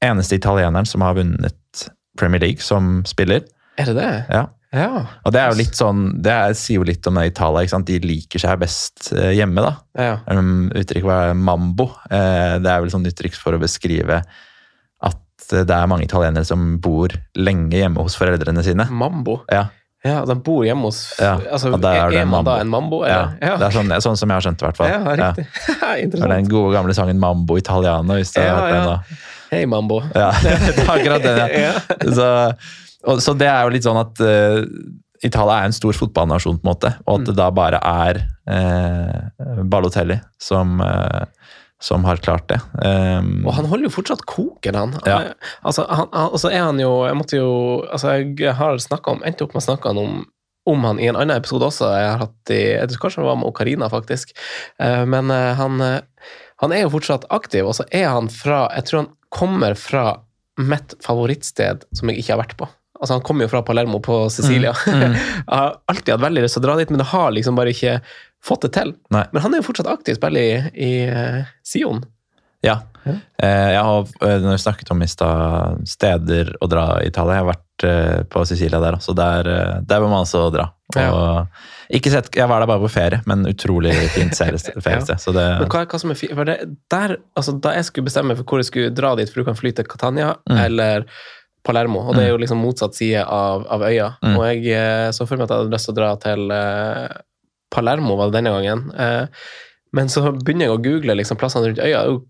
[0.00, 1.84] Eneste italieneren som har vunnet
[2.18, 3.44] Premier League som spiller.
[3.80, 4.10] Er det det?
[4.30, 4.46] Ja.
[4.70, 4.90] Ja.
[5.26, 7.64] Og det er jo litt sånn, det er, sier jo litt om Italia.
[7.64, 7.88] ikke sant?
[7.90, 9.64] De liker seg best eh, hjemme.
[9.66, 9.72] da.
[9.98, 10.12] Ja.
[10.30, 11.88] Um, uttrykket var mambo.
[12.06, 14.22] Det er vel sånn uttrykk for å beskrive
[15.10, 18.86] at det er mange italienere som bor lenge hjemme hos foreldrene sine.
[18.94, 19.40] Mambo?
[19.50, 19.66] Ja.
[20.04, 22.46] Ja, De bor hjemme hos ja, altså, Er, er man mambo.
[22.48, 23.00] da en mambo?
[23.04, 24.64] Ja, Ja, det er sånn, sånn, som jeg har skjønt det.
[24.64, 24.88] i hvert fall.
[24.88, 25.44] Ja, riktig.
[25.44, 25.90] Ja.
[26.04, 26.32] Interessant.
[26.32, 28.16] Den gode gamle sangen 'Mambo Italiano'.
[28.16, 29.26] hvis du ja, har hørt den da.
[29.50, 30.00] Hei, mambo.
[30.14, 31.40] Ja, det er akkurat den.
[31.66, 31.74] ja.
[32.16, 32.30] Så
[33.04, 34.60] og, så det er jo litt sånn at uh,
[35.24, 37.38] Italia er en stor fotballnasjon, på en måte, og at det mm.
[37.40, 41.24] da bare er uh, Balotelli som, uh,
[41.80, 42.58] som har klart det.
[42.84, 44.92] Um, og han holder jo fortsatt koken, han.
[45.08, 45.20] Ja.
[45.66, 47.52] Altså, han, altså er han jo Jeg måtte jo
[47.88, 50.20] Altså, jeg har snakka om Endte opp med å snakke om
[50.68, 51.86] om han i en annen episode også.
[51.96, 54.34] Jeg har hatt i, jeg tror kanskje han var med Okarina, faktisk.
[55.08, 55.80] Men han,
[56.62, 60.04] han er jo fortsatt aktiv, og så er han fra Jeg tror han kommer fra
[60.60, 62.68] mitt favorittsted som jeg ikke har vært på.
[63.00, 64.74] Altså, han kommer jo fra Palermo på Sicilia.
[64.86, 65.00] Mm.
[65.00, 65.14] Mm.
[65.46, 67.72] jeg har alltid hatt veldig lyst til å dra dit, men det har liksom bare
[67.72, 67.96] ikke
[68.44, 68.94] fått det til.
[69.12, 69.26] Nei.
[69.34, 72.02] Men han er jo fortsatt aktiv spiller i, i uh, Sion.
[72.60, 72.80] Ja.
[73.04, 73.12] ja.
[73.42, 77.38] Eh, jeg har eh, når jeg snakket om i stad steder å dra i Italia.
[77.38, 80.68] Jeg har vært eh, på Sicilia der, så der, eh, der må man altså dra.
[80.96, 81.46] Ja.
[81.88, 84.82] sett, Jeg var der bare på ferie, men utrolig fint feriested.
[84.84, 85.18] ja.
[85.22, 86.58] så det, men hva, hva som er fint, for det,
[86.90, 89.58] der, altså, Da jeg skulle bestemme for hvor jeg skulle dra dit, for du kan
[89.58, 90.58] fly til Catania mm.
[90.66, 91.06] eller
[91.64, 92.42] Palermo, og det er jo mm.
[92.44, 94.12] liksom motsatt side av, av øya.
[94.24, 94.34] Mm.
[94.34, 97.18] Og jeg eh, så for meg at jeg hadde lyst til å dra til eh,
[97.70, 98.88] Palermo var det denne gangen.
[98.94, 99.46] Eh,
[99.96, 101.98] men så begynner jeg å google liksom, plassene rundt øya.
[101.98, 102.20] Det er jo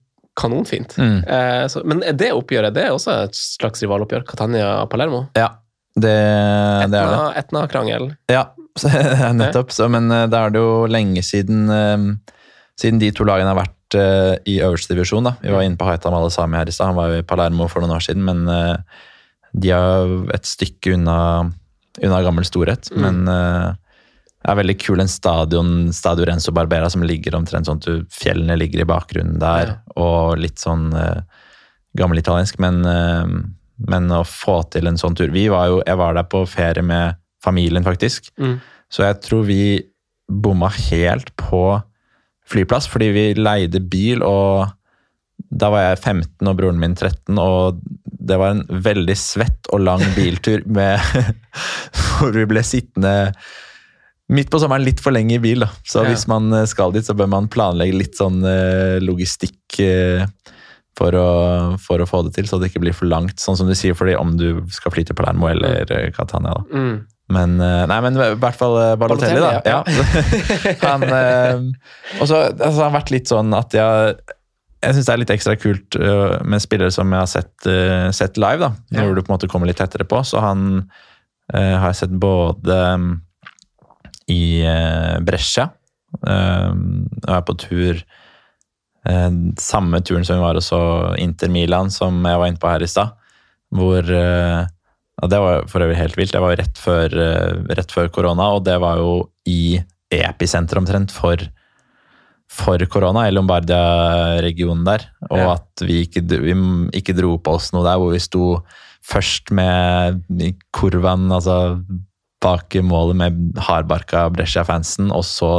[0.40, 0.94] kanonfint.
[0.98, 1.24] Mm.
[1.24, 4.24] Eh, så, men det oppgjøret det er også et slags rivaloppgjør?
[4.28, 5.26] Catania-Palermo?
[5.38, 5.52] Ja,
[5.96, 7.26] det, Etna, det er det.
[7.42, 8.08] Etna-krangel?
[8.30, 8.44] Ja,
[9.40, 9.74] nettopp.
[9.74, 12.40] Så, men eh, da er det jo lenge siden, eh,
[12.80, 13.76] siden de to lagene har vært
[14.46, 15.24] i øverste divisjon.
[15.26, 15.32] da.
[15.42, 16.92] Vi var inne på Haitam Alesami her i stad.
[16.92, 18.44] Han var jo i Palermo for noen år siden, men
[19.50, 21.16] de er et stykke unna,
[21.98, 23.00] unna gammel storhet, mm.
[23.02, 23.74] men
[24.44, 28.58] uh, er veldig kul en stadion, Stadio Renzo Barbera, som ligger omtrent sånn at fjellene
[28.60, 29.78] ligger i bakgrunnen der, ja.
[30.00, 31.20] og litt sånn uh,
[31.98, 32.60] gammelitaliensk.
[32.62, 33.28] Men, uh,
[33.90, 36.84] men å få til en sånn tur Vi var jo, Jeg var der på ferie
[36.84, 38.28] med familien, faktisk.
[38.40, 38.58] Mm.
[38.92, 39.62] Så jeg tror vi
[40.30, 41.80] bomma helt på
[42.50, 44.70] flyplass, fordi vi leide bil, og
[45.50, 47.80] da var jeg 15 og broren min 13, og
[48.20, 51.00] det var en veldig svett og lang biltur med,
[52.18, 53.32] hvor vi ble sittende
[54.30, 55.64] midt på sommeren litt for lenge i bil.
[55.64, 55.70] Da.
[55.86, 56.10] Så ja.
[56.10, 60.24] hvis man eh, skal dit, så bør man planlegge litt sånn eh, logistikk eh,
[60.98, 61.30] for å,
[61.80, 63.40] for å, få det til, så det ikke blir for langt.
[63.42, 66.12] Sånn som du sier, fordi om du skal fly til Palermo eller mm.
[66.16, 66.58] Catania.
[66.60, 66.66] da.
[66.70, 67.00] Mm.
[67.30, 69.60] Men, nei, men i hvert fall Balotelli, da.
[69.62, 69.84] Ja.
[70.82, 71.04] han,
[72.18, 74.16] og så altså, har han vært litt sånn at jeg
[74.80, 75.96] jeg syns det er litt ekstra kult
[76.48, 77.66] med spillere som jeg har sett,
[78.16, 78.64] sett live.
[78.64, 79.14] da, Når ja.
[79.14, 80.22] du på en måte kommer litt tettere på.
[80.24, 82.78] Så han uh, har jeg sett både
[84.30, 84.62] i
[85.26, 85.68] Brescia
[86.20, 88.00] og er på tur
[89.62, 90.80] Samme turen som vi var og så
[91.22, 93.14] Inter Milan, som jeg var inne på her i stad.
[93.72, 94.10] Hvor
[95.20, 96.32] og Det var for øvrig helt vilt.
[96.32, 97.08] Det var rett før,
[97.76, 99.14] rett før korona, og det var jo
[99.48, 99.78] i
[100.12, 101.36] episenteret omtrent for
[102.50, 105.52] for korona i Lombardia-regionen der, og Ja.
[105.54, 106.54] at vi ikke, vi
[106.98, 108.64] ikke dro på oss noe der hvor vi sto
[109.06, 110.24] først med
[110.74, 111.78] kurven, altså
[112.40, 115.52] bak målet med hardbarka Brescia-fansen, og så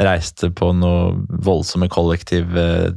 [0.00, 2.90] reiste på noe voldsomme kollektiv eh,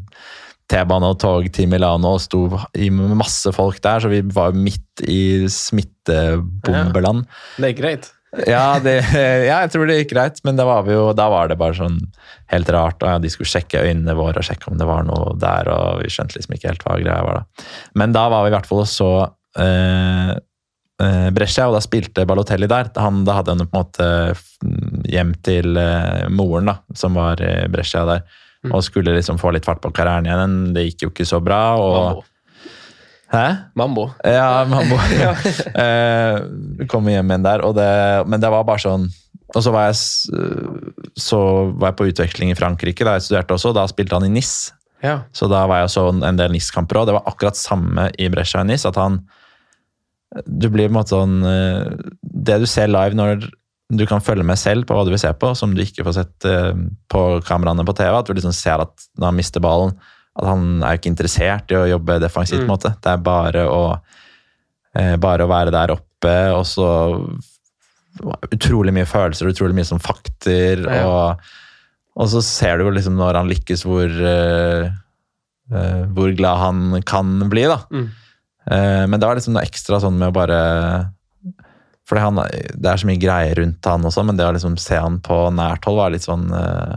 [0.71, 2.45] T-bane og tog til Milano og sto
[2.79, 7.25] i masse folk der, så vi var midt i smittebombeland.
[7.57, 8.11] Det gikk greit.
[8.49, 11.51] Ja, det, ja, jeg tror det gikk greit, men da var, vi jo, da var
[11.51, 11.99] det bare sånn
[12.49, 13.03] helt rart.
[13.03, 16.01] Og ja, de skulle sjekke øynene våre og sjekke om det var noe der, og
[16.01, 17.67] vi skjønte liksom ikke helt hva greia var da.
[17.99, 19.11] Men da var vi i hvert fall og så
[19.61, 20.33] eh,
[21.33, 22.91] Brescia, og da spilte Balotelli der.
[23.01, 24.07] Han, da hadde han på en måte
[25.09, 28.25] hjem til eh, moren, da, som var i Brescia der,
[28.63, 28.71] Mm.
[28.77, 30.53] og skulle liksom få litt fart på karrieren igjen.
[30.71, 31.75] Det gikk jo ikke så bra.
[31.75, 31.97] og...
[31.99, 32.21] Mambo.
[33.33, 33.47] Hæ?
[33.75, 34.05] Mambo.
[34.23, 34.95] Ja, mambo.
[35.83, 37.89] eh, kom hjem igjen der, og det,
[38.31, 39.09] men det var bare sånn
[39.53, 39.97] Og så var jeg,
[41.19, 41.39] så
[41.75, 43.73] var jeg på utveksling i Frankrike, da jeg studerte også.
[43.75, 44.71] Da spilte han i NIS.
[45.03, 45.19] Ja.
[45.35, 47.09] Så da var jeg så en del NIS-kamper òg.
[47.11, 48.87] Det var akkurat samme i Brescia og NIS.
[48.89, 49.19] At han
[50.47, 51.91] Du blir på en måte sånn eh,
[52.21, 53.43] Det du ser live når
[53.93, 56.15] du kan følge med selv på hva du vil se på, som du ikke får
[56.17, 56.71] sett eh,
[57.11, 59.91] på kameraene på TV, at du liksom ser at når han mister ballen,
[60.39, 62.63] at han er ikke interessert i å jobbe defensivt.
[62.63, 62.73] på en Mm.
[62.73, 62.93] måte.
[63.03, 63.99] Det er bare å,
[64.95, 66.87] eh, bare å være der oppe, og så
[68.53, 71.05] utrolig mye følelser, utrolig mye som fakter, Ja.
[71.05, 71.53] og,
[72.17, 74.89] og så ser du jo liksom når han lykkes, hvor, uh,
[75.73, 77.79] uh, hvor glad han kan bli, da.
[77.91, 78.09] Mm.
[78.71, 80.59] Eh, men det var liksom noe ekstra sånn med å bare
[82.07, 84.97] For han, det er så mye greier rundt han også, men det å liksom se
[84.99, 86.95] han på nært hold var litt sånn eh,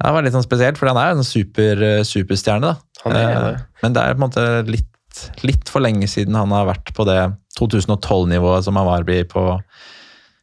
[0.00, 2.70] det var litt sånn spesielt, for han er jo en super, eh, superstjerne.
[2.70, 3.02] da.
[3.04, 3.64] Han er Eh, det.
[3.82, 7.04] Men det er på en måte litt, litt for lenge siden han har vært på
[7.04, 7.18] det
[7.58, 9.44] 2012-nivået som han var på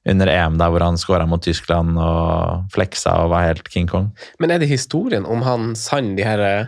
[0.08, 4.12] under EM, der hvor han skåra mot Tyskland og fleksa og var helt King Kong.
[4.40, 6.68] Men er det historien om han sann de her eh,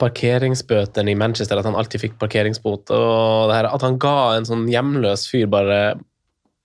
[0.00, 4.46] parkeringsbøtene i Manchester, at han alltid fikk parkeringsbot, og det her, at han ga en
[4.48, 5.80] sånn hjemløs fyr bare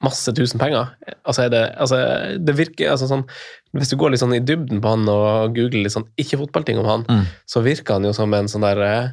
[0.05, 0.91] masse tusen penger?
[1.25, 1.97] Altså, det, altså,
[2.45, 3.23] det virker altså sånn
[3.75, 6.85] Hvis du går litt sånn i dybden på han og googler litt sånn ikke-fotballting om
[6.87, 7.25] han, Mm.
[7.47, 9.09] så virker han jo som en sånn der eh,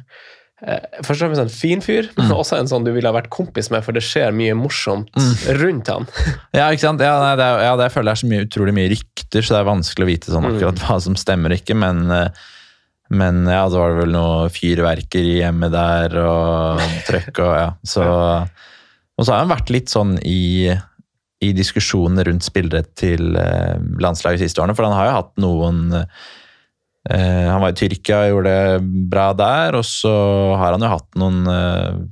[0.67, 2.35] eh, Først og fremst en fin fyr, men Mm.
[2.37, 5.59] også en sånn du ville ha vært kompis med, for det skjer mye morsomt Mm.
[5.59, 6.07] rundt han.
[6.53, 7.01] Ja, ikke sant?
[7.01, 9.41] Ja, nei, det, er, ja, det jeg føler jeg er så mye, utrolig mye rykter,
[9.41, 10.55] så det er vanskelig å vite sånn Mm.
[10.55, 12.29] akkurat hva som stemmer og ikke, men eh,
[13.11, 17.67] men ja, så var det vel noe fyrverkeri hjemme der, og trøkk og ja.
[17.85, 20.71] Så, og så har han vært litt sånn i,
[21.43, 25.31] i diskusjoner rundt spillere til eh, landslaget de siste årene, for han har jo hatt
[25.43, 30.15] noen eh, Han var i Tyrkia og gjorde det bra der, og så
[30.61, 32.03] har han jo hatt noen eh,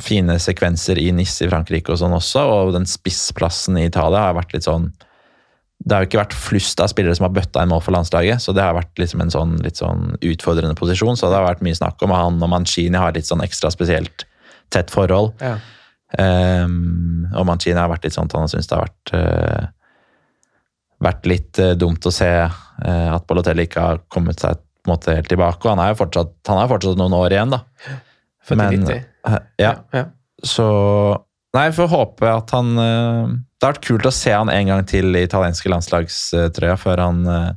[0.00, 4.38] fine sekvenser i NIS i Frankrike og sånn også, og den spissplassen i Italia har
[4.38, 4.92] vært litt sånn
[5.80, 8.42] det har jo ikke vært flust av spillere som har bøtta inn mål for landslaget,
[8.44, 11.16] så det har vært liksom en sånn, litt sånn utfordrende posisjon.
[11.16, 14.26] Så det har vært mye snakk om han og Mancini har litt sånn ekstra spesielt
[14.70, 15.32] tett forhold.
[15.40, 15.56] Ja.
[16.20, 19.68] Um, og Mancini har vært litt sånn at han har syntes det har vært uh,
[21.00, 24.94] vært litt uh, dumt å se uh, at Balotelli ikke har kommet seg på en
[24.94, 25.64] måte helt tilbake.
[25.64, 27.64] Og han er jo fortsatt, han jo fortsatt noen år igjen, da.
[28.56, 29.04] Men- 90.
[29.28, 30.06] Eh, ja, ja.
[30.42, 30.66] så
[31.52, 32.68] Nei, vi får håpe at han
[33.60, 37.18] Det har vært kult å se han en gang til i italienske landslagstrøya før han
[37.28, 37.50] eh,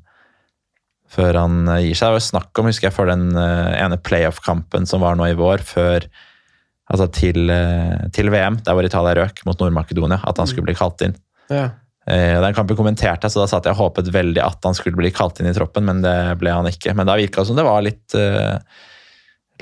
[1.13, 2.09] før han eh, gir seg.
[2.09, 5.39] Det var snakk om, husker jeg, for den eh, ene playoff-kampen som var nå i
[5.39, 6.11] vår, før
[6.93, 7.47] Altså til,
[8.13, 11.15] til VM, der hvor Italia røk mot Nord-Makedonia, at han skulle bli kalt inn.
[11.47, 11.69] Ja.
[12.05, 15.09] Den kampen kommenterte jeg, så da satt jeg og håpet veldig at han skulle bli
[15.15, 16.13] kalt inn i troppen, men det
[16.43, 16.91] ble han ikke.
[16.93, 18.17] Men da virka det som det var litt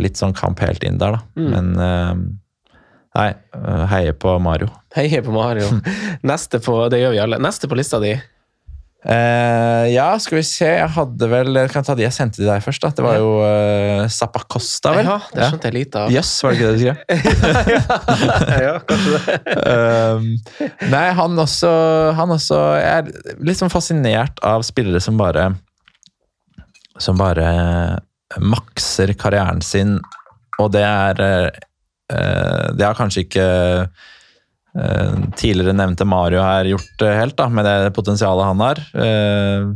[0.02, 1.22] litt sånn kamp helt inn der, da.
[1.38, 1.54] Mm.
[1.54, 2.34] Men
[3.18, 4.70] nei, eh, heier på Mario.
[4.96, 5.68] Heier på Mario.
[6.32, 7.42] Neste på, det gjør vi alle.
[7.42, 8.16] Neste på lista di.
[9.02, 10.68] Uh, ja, skal vi se.
[10.78, 12.84] Jeg hadde vel Jeg kan ta de jeg sendte til deg først.
[12.84, 12.92] da.
[12.94, 15.10] Det var jo uh, Zappacosta, vel?
[15.10, 16.14] Ja, det skjønte jeg lite av.
[16.14, 18.62] Jøss, var det ikke det du skrev?
[18.68, 19.58] ja, kanskje det.
[19.66, 21.74] uh, nei, han også,
[22.20, 25.50] han også Jeg er litt sånn fascinert av spillere som bare
[27.02, 27.50] Som bare
[28.40, 29.98] makser karrieren sin,
[30.62, 31.50] og det er eh,
[32.78, 33.46] Det har kanskje ikke
[33.88, 38.82] eh, tidligere nevnte Mario her gjort eh, helt, da, med det potensialet han har.
[39.06, 39.68] Eh,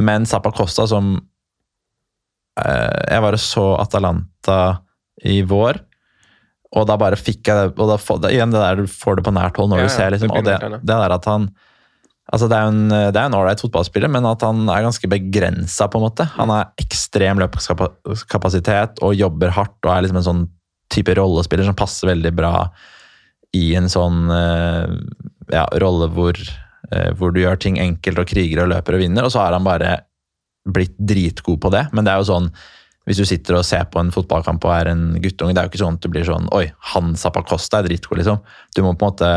[0.00, 1.16] men Zappa Costa, som
[2.60, 4.60] eh, Jeg var og så Atalanta
[5.26, 5.80] i vår.
[6.78, 9.24] Og da bare fikk jeg det, og får- det, igjen det der du får det
[9.26, 11.50] på nært hold når Ja, du ser, liksom, det og det, det der at han
[12.30, 15.08] Altså Det er jo en, det er en ålreit fotballspiller, men at han er ganske
[15.10, 16.22] begrensa, på en måte.
[16.36, 20.44] Han har ekstrem løpskapasitet og jobber hardt og er liksom en sånn
[20.90, 22.54] type rollespiller som passer veldig bra
[23.56, 24.92] i en sånn eh,
[25.54, 26.38] ja, rolle hvor,
[26.90, 29.56] eh, hvor du gjør ting enkelt og kriger og løper og vinner, og så er
[29.56, 29.96] han bare
[30.70, 31.86] blitt dritgod på det.
[31.96, 32.52] Men det er jo sånn
[33.08, 35.72] hvis du sitter og ser på en fotballkamp og er en guttunge, det er jo
[35.72, 38.42] ikke sånn at du blir sånn Oi, han Zappacosta er dritgod, liksom.
[38.76, 39.30] Du må på en måte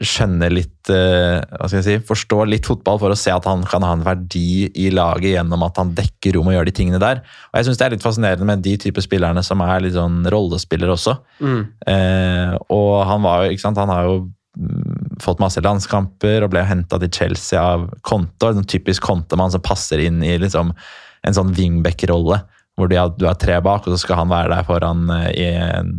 [0.00, 3.64] skjønne litt uh, Hva skal jeg si Forstå litt fotball for å se at han
[3.68, 7.00] kan ha en verdi i laget gjennom at han dekker rom og gjør de tingene
[7.02, 7.22] der.
[7.50, 10.22] Og jeg syns det er litt fascinerende med de type spillerne som er litt sånn
[10.32, 11.16] rollespillere også.
[11.42, 11.60] Mm.
[11.94, 16.52] Eh, og han var jo, ikke sant, han har jo mm, fått masse landskamper og
[16.54, 18.52] ble henta til Chelsea av Conte.
[18.52, 20.74] En typisk Conte-mann som passer inn i liksom
[21.22, 22.42] en sånn wingback-rolle
[22.78, 25.98] hvor du har tre bak, og så skal han være der foran eh, i en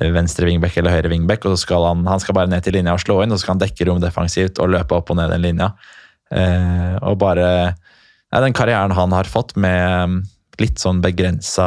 [0.00, 2.92] venstre wingback eller høyre wingback, og så skal han, han skal bare ned til linja
[2.96, 5.32] og slå inn, og så skal han dekke rom defensivt og løpe opp og ned
[5.32, 5.70] den linja.
[6.30, 10.24] Eh, og bare ja, Den karrieren han har fått med
[10.60, 11.66] litt sånn begrensa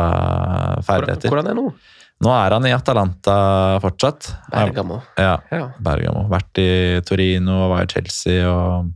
[0.86, 1.32] ferdigheter.
[1.32, 1.72] Hvordan er det nå?
[2.20, 3.36] Nå er han i Atalanta
[3.80, 4.34] fortsatt.
[4.52, 4.98] Bergamo.
[5.16, 5.70] Ja, Ja.
[5.80, 6.26] Bergamo.
[6.28, 6.70] Vært i
[7.08, 8.90] Torino og var i Chelsea og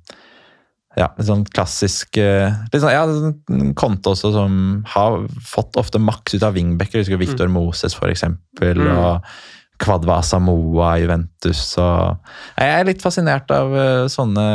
[1.00, 4.56] ja, litt sånn klassisk eh, litt sånn, ja, sånn Conte også, som
[4.94, 7.02] har fått ofte maks ut av wingbacker.
[7.02, 8.84] Husker Victor Moses, for eksempel.
[8.84, 8.94] Mm.
[8.94, 9.34] Og
[9.82, 11.62] Kvadva Samoa Juventus.
[11.82, 14.46] Og jeg er litt fascinert av eh, sånne,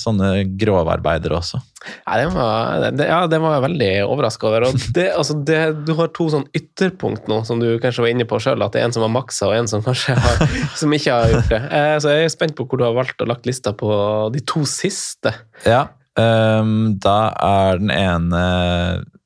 [0.00, 1.60] sånne grovarbeidere også.
[1.80, 4.66] Ja, den var, det, ja, den var jeg veldig overraska over.
[4.94, 8.40] Det, altså det, du har to sånn ytterpunkt nå, som du kanskje var inne på
[8.42, 8.62] sjøl.
[8.64, 10.42] At det er en som har maksa, og en som kanskje har,
[10.80, 11.62] som ikke har gjort det.
[11.80, 13.90] Eh, så jeg er spent på hvor du har valgt å lagt lista på
[14.34, 15.34] de to siste.
[15.68, 15.86] Ja,
[16.20, 18.44] um, da er den ene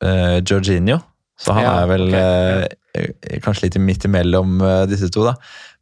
[0.02, 1.02] uh, Jorginho.
[1.38, 2.24] Så han Ja, er vel okay.
[2.62, 2.80] eh,
[3.44, 5.34] kanskje litt midt imellom eh, disse to, da.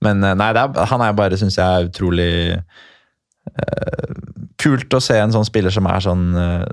[0.05, 4.21] Men eh, nei, er, han er bare, syns jeg, utrolig eh,
[4.63, 6.69] kult å se en sånn spiller som er sånn eh,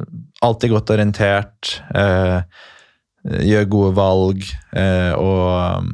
[0.46, 2.40] alltid godt orientert, eh,
[3.44, 4.46] gjør gode valg
[4.80, 5.90] eh, og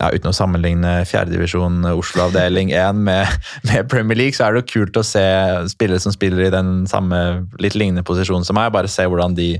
[0.00, 3.34] ja, Uten å sammenligne fjerdedivisjon Oslo avdeling 1 med,
[3.68, 5.24] med Premier League, så er det jo kult å se
[5.68, 7.18] spillere som spiller i den samme
[7.60, 8.70] litt lignende posisjonen som meg.
[8.72, 9.50] Bare se hvordan, de,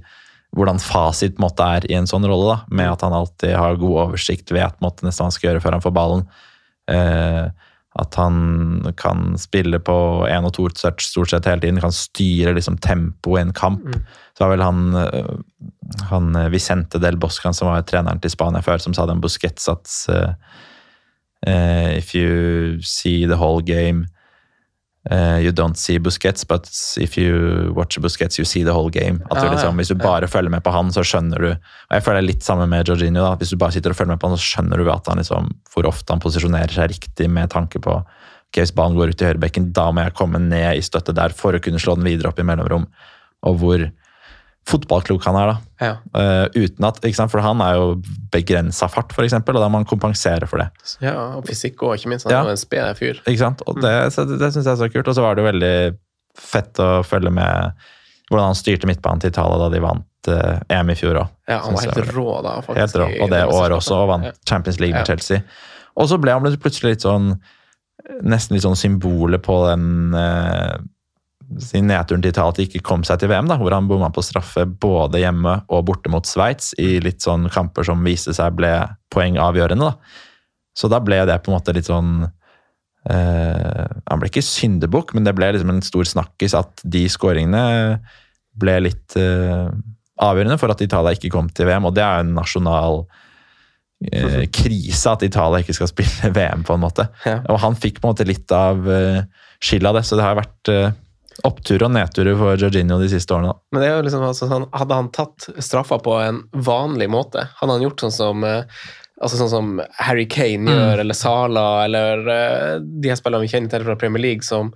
[0.57, 3.99] hvordan fasit måte, er i en sånn rolle, da, med at han alltid har god
[4.07, 6.25] oversikt, vet måte, nesten hva han skal gjøre før han får ballen.
[6.91, 8.37] Eh, at han
[8.99, 9.95] kan spille på
[10.31, 13.83] én og to stort stort sett hele tiden, kan styre liksom tempoet i en kamp.
[13.83, 14.05] Mm.
[14.39, 15.33] Så var vel han, øh,
[16.11, 19.69] han øh, Vicente del Boscan som var treneren til Spania før, som sa den Busquets
[19.69, 20.33] at øh,
[21.51, 24.07] øh, If you see the whole game
[25.09, 26.69] øh, You don't see Busquets, but
[27.01, 29.21] if you watch Busquets, you see the whole game.
[29.31, 30.03] At du liksom, ja, Hvis du ja.
[30.05, 32.89] bare følger med på han, så skjønner du Og jeg føler det litt samme med
[32.89, 33.23] Jorginho.
[33.23, 35.17] da, Hvis du bare sitter og følger med på han, så skjønner du at han
[35.23, 38.01] liksom, hvor ofte han posisjonerer seg riktig med tanke på
[38.51, 41.31] ok, hvis ballen går ut i høyrebekken, da må jeg komme ned i støtte der
[41.31, 42.89] for å kunne slå den videre opp i mellomrom.
[43.47, 43.85] Og hvor
[44.69, 45.57] fotballklok han er, da.
[45.81, 45.95] Ja.
[46.15, 47.33] Uh, uten at, ikke sant?
[47.33, 47.87] For han er jo
[48.33, 50.69] begrensa fart, f.eks., og da må han kompensere for det.
[51.03, 52.29] ja, og fysikk òg, ikke minst.
[52.29, 52.43] Han Ja.
[52.45, 53.23] er en sped fyr.
[53.27, 53.63] Ikke sant?
[53.67, 55.09] Og det, så det, syns jeg er så kult.
[55.09, 55.73] Og så var det jo veldig
[56.39, 57.73] fett å følge med
[58.31, 61.33] hvordan han styrte midtbanen til Italia da de vant uh, EM i fjor òg.
[61.51, 62.79] Ja, han var helt var rå da, faktisk.
[62.79, 63.09] Helt rå.
[63.25, 64.33] Og det året også, og vant Ja.
[64.47, 65.07] Champions League med.
[65.09, 65.43] Chelsea.
[65.97, 67.33] Og så ble han plutselig litt sånn
[68.25, 70.79] Nesten litt sånn symbolet på den eh,
[71.59, 74.11] sin nedturen til Italia at de ikke kom seg til VM, da, hvor han bomma
[74.15, 78.55] på straffe både hjemme og borte mot Sveits i litt sånn kamper som viste seg
[78.59, 78.71] ble
[79.13, 79.91] poengavgjørende.
[79.91, 80.29] da.
[80.77, 82.23] Så da ble det på en måte litt sånn
[83.11, 87.65] eh, Han ble ikke syndebukk, men det ble liksom en stor snakkis at de skåringene
[88.61, 89.67] ble litt eh,
[90.21, 93.03] avgjørende for at Italia ikke kom til VM, og det er en nasjonal
[94.07, 97.11] eh, krise at Italia ikke skal spille VM, på en måte.
[97.27, 97.41] Ja.
[97.51, 99.23] Og han fikk på en måte litt av uh,
[99.65, 100.75] skyld av det, så det har vært
[101.47, 103.53] oppturer og nedturer for Jorginho de siste årene.
[103.55, 103.59] da.
[103.73, 107.49] Men det er jo liksom, altså, han, hadde han tatt straffa på en vanlig måte,
[107.61, 108.65] hadde han gjort sånn som eh,
[109.21, 110.73] altså sånn som Harry Kane Mm.
[110.73, 114.73] gjør, eller Sala, eller eh, de her spillerne vi kjenner til fra Premier League, som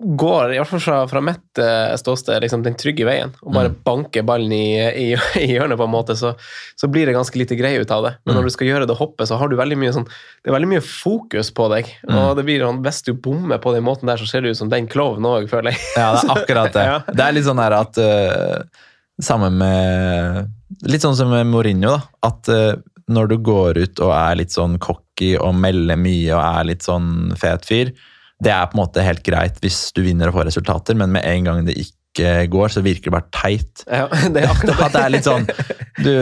[0.00, 3.68] går, i hvert fall fra, fra mitt eh, ståsted, liksom den trygge veien, og bare
[3.70, 3.76] Mm.
[3.84, 6.30] banker ballen i, i, i hjørnet, på en måte, så,
[6.80, 8.12] så blir det ganske lite greie ut av det.
[8.24, 8.38] Men Mm.
[8.40, 10.70] når du skal gjøre det hoppet, så har du veldig mye sånn Det er veldig
[10.72, 12.16] mye fokus på deg, Mm.
[12.16, 14.56] og det blir sånn, hvis du bommer på den måten der, så ser du ut
[14.56, 15.80] som den klovnen òg, føler jeg.
[15.96, 16.86] Ja, det er akkurat det.
[16.90, 16.98] Ja.
[17.12, 18.62] Det er litt sånn her at uh,
[19.20, 20.48] Sammen med
[20.88, 22.00] Litt sånn som med Mourinho, da.
[22.30, 22.76] At uh,
[23.10, 26.86] når du går ut og er litt sånn cocky og melder mye og er litt
[26.86, 27.90] sånn fet fyr,
[28.40, 31.26] det er på en måte helt greit hvis du vinner og får resultater, men med
[31.28, 33.84] en gang det ikke går, så virker det bare teit.
[33.86, 35.46] Ja, det er akkurat At det er litt sånn
[36.00, 36.12] du,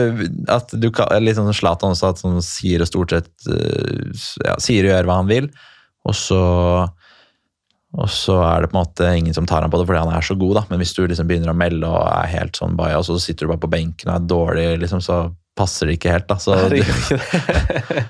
[0.51, 4.57] at du kan, Litt sånn Zlatan også, at han sier og stort sett eh, ja,
[4.61, 5.51] sier og gjør hva han vil,
[6.07, 6.43] og så
[7.97, 10.11] og så er det på en måte ingen som tar ham på det fordi han
[10.13, 10.61] er så god, da.
[10.69, 13.47] Men hvis du liksom begynner å melde og er helt sånn bajas, og så sitter
[13.47, 15.23] du bare på benken og er dårlig, liksom, så
[15.59, 16.37] passer det ikke helt, da.
[16.41, 17.99] Så Nei, det.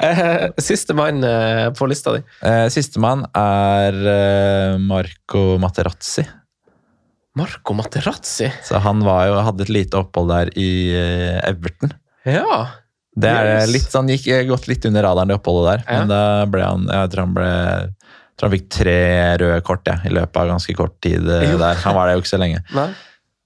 [0.00, 2.20] Eh, Siste mann eh, på lista di.
[2.46, 3.96] eh, Sistemann er
[4.80, 6.22] Marco Materazzi.
[7.36, 8.48] Marco Materazzi?
[8.64, 10.68] Så han var jo, hadde et lite opphold der i
[11.48, 11.92] Everton.
[12.28, 12.60] Ja.
[13.16, 13.72] Det er Yes.
[13.74, 15.84] litt sånn, gikk gått litt under radaren, det oppholdet der.
[15.84, 15.98] Ja.
[15.98, 18.98] Men da ble han Jeg tror han ble jeg tror han fikk tre
[19.42, 21.74] røde kort ja, i løpet av ganske kort tid der.
[21.84, 22.62] Han var der jo ikke så lenge.
[22.72, 22.86] Nei?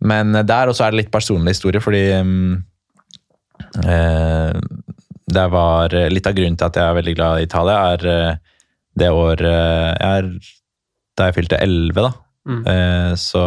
[0.06, 2.52] Men der også er det litt personlig historie, fordi mm,
[5.34, 8.06] det var eh, Litt av grunnen til at jeg er veldig glad i Italia, er
[8.10, 8.36] eh,
[8.94, 10.28] det året jeg er
[11.18, 12.12] Da jeg fylte 11, da.
[12.44, 12.62] Mm.
[12.70, 13.44] Eh, så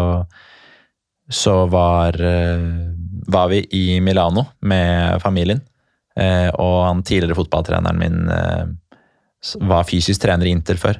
[1.29, 2.59] så var, eh,
[3.27, 5.61] var vi i Milano med familien.
[6.15, 8.65] Eh, og han tidligere fotballtreneren min eh,
[9.59, 10.99] var fysisk trener i Inter før.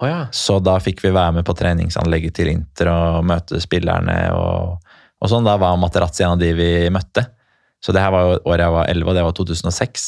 [0.00, 0.26] Oh, ja.
[0.32, 4.16] Så da fikk vi være med på treningsanlegget til Inter og møte spillerne.
[4.34, 4.80] og,
[5.20, 5.46] og sånn.
[5.46, 7.28] Da var Materazzi en av de vi møtte.
[7.80, 10.06] Så det her var jo året jeg var 11, og det var 2006.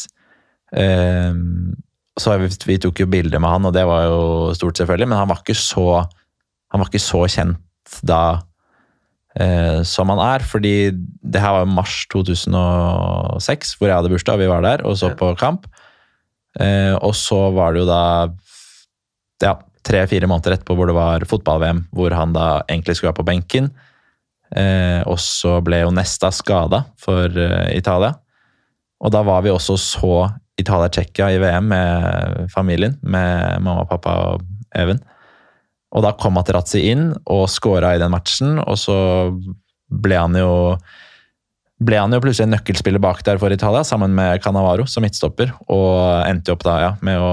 [0.83, 1.35] Eh,
[2.20, 4.23] så vi, vi tok jo bilder med han, og det var jo
[4.57, 5.09] stort, selvfølgelig.
[5.09, 5.87] Men han var ikke så,
[6.73, 8.23] han var ikke så kjent da
[9.41, 10.45] eh, som han er.
[10.45, 14.85] Fordi det her var jo mars 2006, hvor jeg hadde bursdag, og vi var der
[14.89, 15.68] og så på kamp.
[16.61, 18.03] Eh, og så var det jo da
[19.43, 19.57] ja,
[19.87, 23.73] tre-fire måneder etterpå hvor det var fotball-VM, hvor han da egentlig skulle være på benken.
[24.57, 28.15] Eh, og så ble jo Nesta skada for eh, Italia.
[29.03, 30.17] Og da var vi også så
[30.61, 34.45] Italia-Tsjekkia i VM med familien, med mamma, pappa og
[34.79, 35.01] Even.
[35.93, 38.97] Og da kom Materazzi inn og scora i den matchen, og så
[39.93, 40.53] ble han jo
[41.83, 45.51] ble han jo plutselig en nøkkelspiller bak der for Italia, sammen med Cannavaro som midtstopper,
[45.67, 47.33] og endte jo opp da ja, med å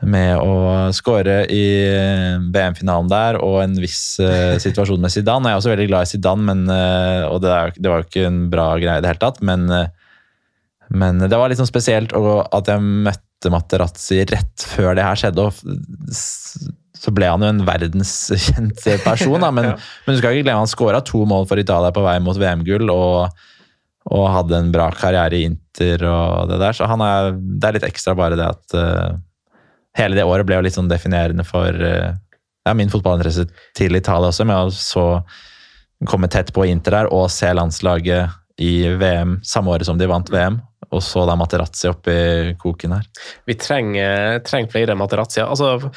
[0.00, 1.64] med å skåre i
[2.52, 5.50] VM-finalen der, og en viss uh, situasjon med Zidane.
[5.50, 8.08] Jeg er også veldig glad i Zidane, men, uh, og det, er, det var jo
[8.08, 9.42] ikke en bra greie i det hele tatt.
[9.44, 10.16] Men, uh,
[10.90, 15.48] men det var litt sånn spesielt at jeg møtte Materazzi rett før det her skjedde.
[15.48, 16.10] og
[17.00, 19.78] så ble han jo en verdenskjent person, da, men, Ja.
[20.06, 22.88] men du skal ikke glemme han skåra to mål for Italia på vei mot VM-gull.
[22.92, 23.40] og
[24.10, 26.74] og hadde en bra karriere i Inter og det der.
[26.74, 29.10] Så han er, det er litt ekstra bare det at eh,
[29.98, 32.12] hele det året ble jo litt sånn definerende for eh,
[32.66, 35.06] ja, min fotballinteresse til Italia også, med å så
[36.08, 40.28] komme tett på Inter der og se landslaget i VM samme året som de vant
[40.32, 40.60] VM.
[40.90, 42.14] Og så da Materazzi oppi
[42.58, 43.04] koken her.
[43.46, 45.46] Vi trenger, trenger flere Materazzier.
[45.46, 45.90] Altså,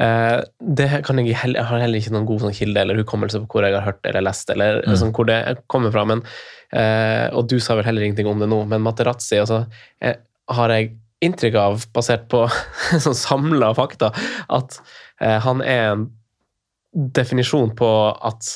[0.00, 0.38] eh,
[0.78, 3.50] det kan jeg, heller, jeg har heller ikke noen god sånn kilde eller hukommelse på
[3.58, 4.96] hvor jeg har hørt eller lest, eller Mm.
[5.02, 6.06] sånn, hvor det kommer fra.
[6.08, 6.22] Men,
[6.72, 9.66] eh, og du sa vel heller ingenting om det nå, men Materazzi altså,
[10.00, 10.16] eh,
[10.48, 12.44] har jeg inntrykk av, basert på
[13.04, 14.12] sånn samla fakta,
[14.54, 14.80] at
[15.20, 16.04] eh, han er en
[16.94, 17.88] definisjon på
[18.24, 18.46] at,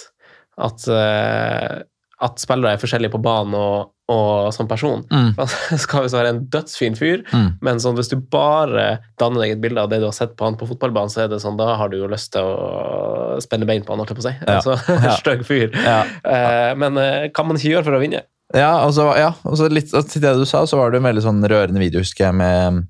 [0.63, 1.83] at, eh,
[2.23, 5.03] at spillere er forskjellige på banen og, og som person.
[5.13, 7.51] Han skal visst være en dødsfin fyr, Mm.
[7.65, 10.45] men sånn, hvis du bare danner deg et bilde av det du har sett på
[10.49, 13.67] han på fotballbanen, så er det sånn, da har du jo lyst til å spenne
[13.69, 14.35] bein på han, holdt jeg på å si.
[14.43, 14.53] Ja.
[14.59, 15.15] Altså, Ja.
[15.21, 15.73] Stygg fyr.
[15.77, 16.01] Ja.
[16.25, 18.25] Eh, men eh, kan man ikke gjøre for å vinne?
[18.53, 21.25] Ja, og så, ja, og litt til det du sa, så var det en veldig
[21.25, 22.83] sånn rørende video, husker jeg, med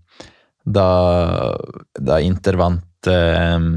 [0.62, 0.88] da,
[1.98, 3.68] da Inter vant eh,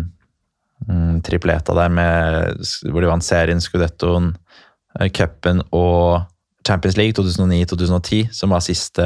[1.25, 4.33] tripleta der, med, hvor de vant serien, Scudettoen,
[4.99, 6.25] eh, cupen og
[6.65, 9.05] Champions League 2009-2010, som var siste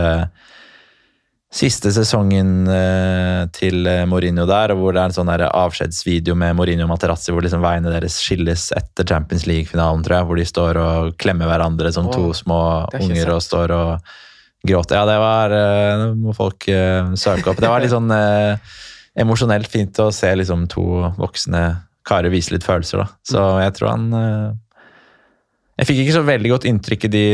[1.50, 6.86] Siste sesongen eh, til eh, Mourinho der, hvor det er en sånn avskjedsvideo med Mourinho
[6.86, 10.28] og Materazzi, hvor liksom veiene deres skilles etter Champions League-finalen, tror jeg.
[10.30, 12.60] Hvor de står og klemmer hverandre som to små
[12.94, 14.12] er unger og står og
[14.68, 15.00] gråter.
[15.00, 17.62] Ja, det var Nå Det må folk eh, søke opp.
[17.62, 18.78] Det var litt sånn eh,
[19.20, 20.86] emosjonelt fint å se liksom to
[21.18, 21.64] voksne
[22.08, 23.08] karer vise litt følelser, da.
[23.26, 24.50] Så jeg tror han eh,
[25.82, 27.26] Jeg fikk ikke så veldig godt inntrykk i de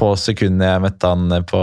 [0.00, 1.62] få sekundene jeg møtte han på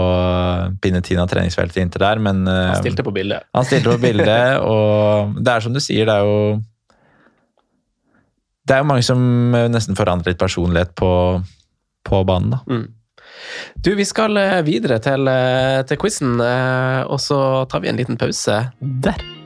[0.82, 3.48] Pinnetina treningsfeltet Inter der, men eh, Han stilte på bildet.
[3.54, 6.60] han stilte på bildet, og det er som du sier, det er jo
[8.68, 9.24] Det er jo mange som
[9.72, 11.10] nesten forandrer litt personlighet på,
[12.04, 12.62] på banen, da.
[12.68, 12.86] Mm.
[13.80, 18.20] Du, vi skal eh, videre til, eh, til quizen, og så tar vi en liten
[18.20, 19.37] pause der.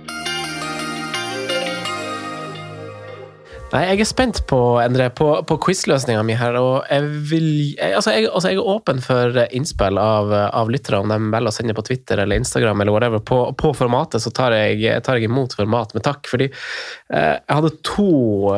[3.73, 7.95] Nei, jeg er spent på, Endre, på, på quizløsninga mi her, og jeg vil jeg,
[7.97, 11.57] altså, jeg, altså, jeg er åpen for innspill av, av lyttere, om de velger å
[11.57, 13.25] sende på Twitter eller Instagram eller whatever.
[13.25, 17.73] På, på formatet så tar jeg, tar imot format med takk, fordi eh, jeg hadde
[17.89, 18.11] to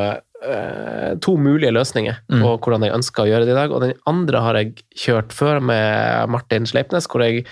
[0.02, 2.40] eh, to mulige løsninger Mm.
[2.42, 3.72] på hvordan jeg ønsker å gjøre det i dag.
[3.72, 7.46] Og den andre har jeg kjørt før med Martin Sleipnes, hvor jeg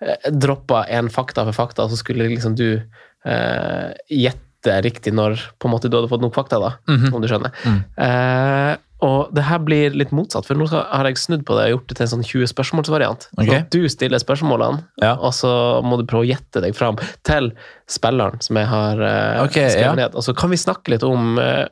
[0.00, 5.38] eh, droppa en fakta for fakta, og så skulle liksom du eh, gjette riktig når
[5.58, 7.14] på en måte du hadde fått nok fakta, da, Mhm.
[7.14, 7.52] om du skjønner.
[7.64, 7.84] Mm.
[7.96, 11.78] Eh, og det her blir litt motsatt, for nå har jeg snudd på det og
[11.78, 13.28] gjort det til en sånn 20 spørsmålsvariant.
[13.38, 13.58] Okay.
[13.60, 15.14] At du stiller spørsmålene, Ja.
[15.14, 17.52] og så må du prøve å gjette deg fram til
[17.88, 19.94] spilleren som jeg har eh, okay, skrevet ja.
[19.94, 20.14] ned.
[20.16, 21.68] Og så kan vi snakke litt om eh,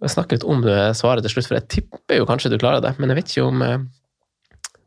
[0.00, 0.62] Jeg snakker litt om
[0.96, 2.98] svaret til slutt, for jeg tipper jo kanskje du klarer det.
[2.98, 3.76] Men jeg vet ikke om eh,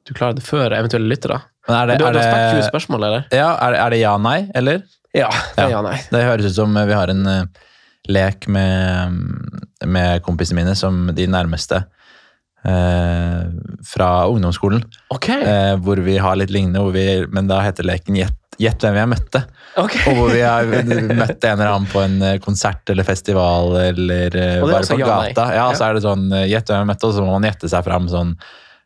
[0.10, 1.38] du klarer det før eventuelle lyttere.
[1.68, 3.26] Men er det, Du, er du har spilt 20 spørsmål, eller?
[3.32, 4.82] ja, er, det- er det ja-nei, eller?
[5.14, 5.30] Ja.
[5.58, 5.70] Ja.
[5.70, 5.98] ja nei.
[6.12, 7.44] Det høres ut som vi har en eh,
[8.10, 9.20] lek med,
[9.86, 11.84] med kompisene mine som de nærmeste
[12.66, 13.42] eh,
[13.88, 14.84] fra ungdomsskolen.
[15.14, 15.30] Ok.
[15.30, 19.08] Eh, hvor vi har litt lignende, vi, men da heter leken Gjett gjett hvem har
[19.10, 19.40] møtte.
[19.82, 19.96] ok.
[20.12, 24.28] Og hvor vi har møtt en eller annen på en eh, konsert eller festival eller
[24.38, 25.48] eh, det bare på gata.
[25.56, 25.70] Ja, Ja.
[25.78, 27.86] så er det sånn Gjett hvem vi har møtt, og så må man gjette seg
[27.86, 28.36] fram sånn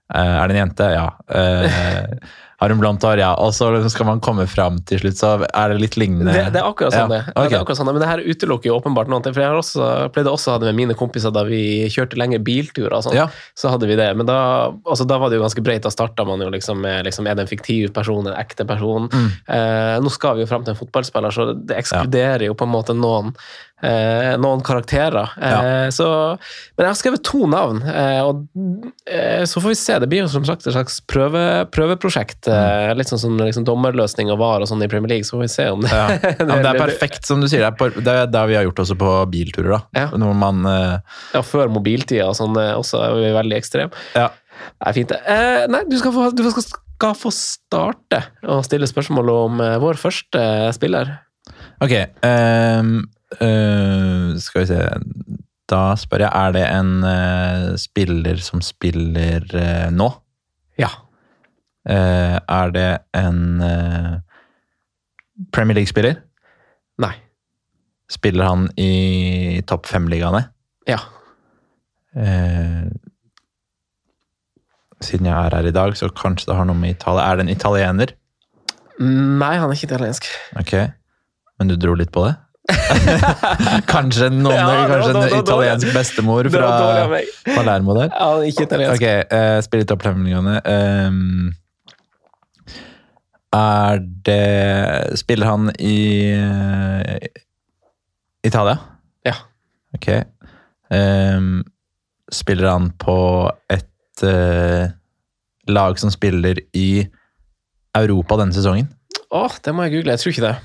[0.07, 0.87] Er det en jente?
[0.95, 1.09] Ja.
[1.27, 2.15] Eh,
[2.59, 3.19] har hun blondt hår?
[3.21, 3.33] Ja.
[3.37, 6.33] Og så liksom skal man komme fram til slutt, så er det litt lignende.
[6.33, 7.33] Det, det er akkurat sånn, Ja, det.
[7.35, 7.51] Okay.
[7.53, 7.91] det akkurat sånn.
[7.91, 9.21] Men det her utelukker jo åpenbart noe.
[9.27, 11.61] For jeg har også, pleide også å ha det med mine kompiser da vi
[11.93, 12.95] kjørte lengre bilturer.
[12.97, 13.17] og sånn.
[13.19, 13.27] Ja.
[13.53, 14.09] Så hadde vi det.
[14.17, 14.39] Men da,
[14.89, 15.85] altså, da var det jo ganske breit.
[15.85, 19.05] Da starta man jo liksom med liksom, er det en fiktiv person, en ekte person.
[19.13, 19.29] Mm.
[19.45, 22.73] Eh, nå skal vi jo fram til en fotballspiller, så det ekskluderer jo på en
[22.73, 23.35] måte noen,
[23.83, 25.33] eh, noen karakterer.
[25.41, 26.07] Eh, så,
[26.77, 28.45] men jeg har skrevet to navn, eh, og
[29.09, 29.97] eh, så får vi se.
[30.03, 31.43] Det blir jo som sagt et slags prøve,
[31.75, 32.49] prøveprosjekt.
[32.51, 35.45] Eh, litt sånn som liksom, dommerløsning og VAR og sånn i Premier League, så får
[35.45, 36.07] vi se om det Ja.
[36.37, 37.65] Ja, men det er perfekt, som du sier.
[37.67, 39.71] Det er, det det vi har gjort også på bilturer.
[39.75, 39.79] da.
[39.97, 40.07] Ja.
[40.17, 43.93] Når man Ja, før mobiltida og sånn også er vi veldig ekstrem.
[44.15, 44.29] Ja.
[44.77, 45.19] Det er fint, det.
[45.29, 49.99] Eh, nei, du skal, få, du skal, skal få starte å stille spørsmål om vår
[50.01, 50.41] første
[50.75, 51.11] spiller.
[51.83, 51.93] Ok.
[52.25, 52.95] ehm,
[53.35, 54.79] eh, skal vi se
[55.67, 60.07] Da spør jeg, er det en uh, spiller som spiller uh, nå?
[60.79, 60.93] Ja.
[61.87, 63.61] Er det en
[65.55, 66.17] Premier League-spiller?
[66.99, 67.13] Nei.
[68.11, 70.41] Spiller han i topp fem-ligaene?
[70.87, 70.99] Ja.
[74.99, 77.47] Siden jeg er her i dag, så kanskje det har noe med Italia Er det
[77.47, 78.13] en italiener?
[78.99, 80.27] Nei, han er ikke italiensk.
[80.57, 80.73] Ok.
[81.57, 82.33] Men du dro litt på det?
[83.93, 86.71] Kanskje noen, Ja, kanskje en italiensk bestemor fra.
[87.45, 88.11] Palermo der?
[88.11, 89.01] Ja, ikke italiensk.
[89.01, 90.57] Ok, uh, spiller litt fem-ligaene.
[90.67, 91.55] Ehm,
[93.55, 95.97] er det Spiller han i
[96.35, 97.15] uh,
[98.43, 98.77] Italia?
[99.25, 99.37] Ja.
[99.95, 100.11] Ok.
[100.91, 101.63] Um,
[102.31, 103.19] spiller han på
[103.71, 104.91] et uh,
[105.71, 107.07] lag som spiller i
[107.97, 108.91] Europa denne sesongen?
[109.31, 110.15] Å, det må jeg google.
[110.15, 110.57] Jeg tror ikke det.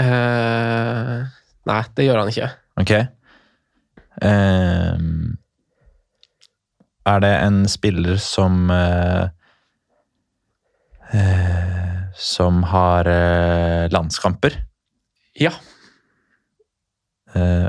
[0.00, 1.18] Eh,
[1.68, 2.48] nei, det gjør han ikke.
[2.80, 2.92] Ok.
[4.22, 5.36] Ehm,
[7.08, 9.28] er det en spiller som uh,
[12.16, 13.08] Som har
[13.92, 14.54] landskamper?
[15.40, 15.50] Ja.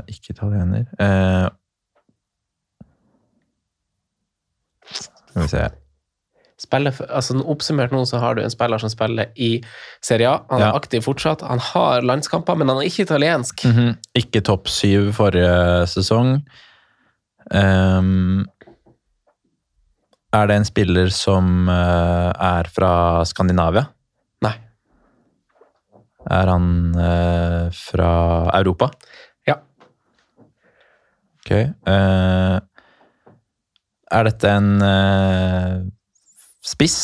[0.08, 0.84] Ikke italiener.
[4.94, 5.83] Skal vi se
[6.64, 9.50] Spiller, altså Oppsummert nå så har du en spiller som spiller i
[10.04, 10.38] Serie A.
[10.50, 10.74] Han er Ja.
[10.78, 11.44] aktiv fortsatt.
[11.44, 13.64] Han har landskamper, men han er ikke italiensk.
[13.68, 13.96] Mhm.
[14.16, 16.38] Ikke topp syv forrige sesong.
[17.52, 18.46] Um,
[20.32, 22.92] er det en spiller som uh, er fra
[23.28, 23.84] Skandinavia?
[24.42, 24.54] Nei.
[26.30, 28.10] Er han uh, fra
[28.56, 28.88] Europa?
[29.46, 29.58] Ja.
[31.44, 31.52] Ok.
[31.86, 32.58] Uh,
[34.14, 34.72] er dette en
[36.64, 36.98] spiss?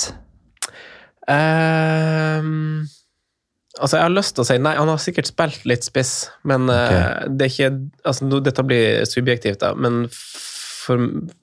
[1.30, 2.88] Um,
[3.78, 4.76] altså, jeg har lyst til å si nei.
[4.78, 6.14] Han har sikkert spilt litt spiss,
[6.48, 7.72] men eh, det er ikke
[8.08, 11.00] altså, Dette blir subjektivt, da, men for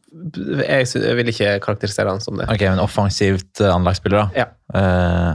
[0.08, 2.48] jeg, jeg vil ikke karakterisere han som det.
[2.52, 4.46] Ok, men offensivt eh, anlagsspiller, da.
[4.46, 4.48] Ja.
[4.74, 5.34] Uh,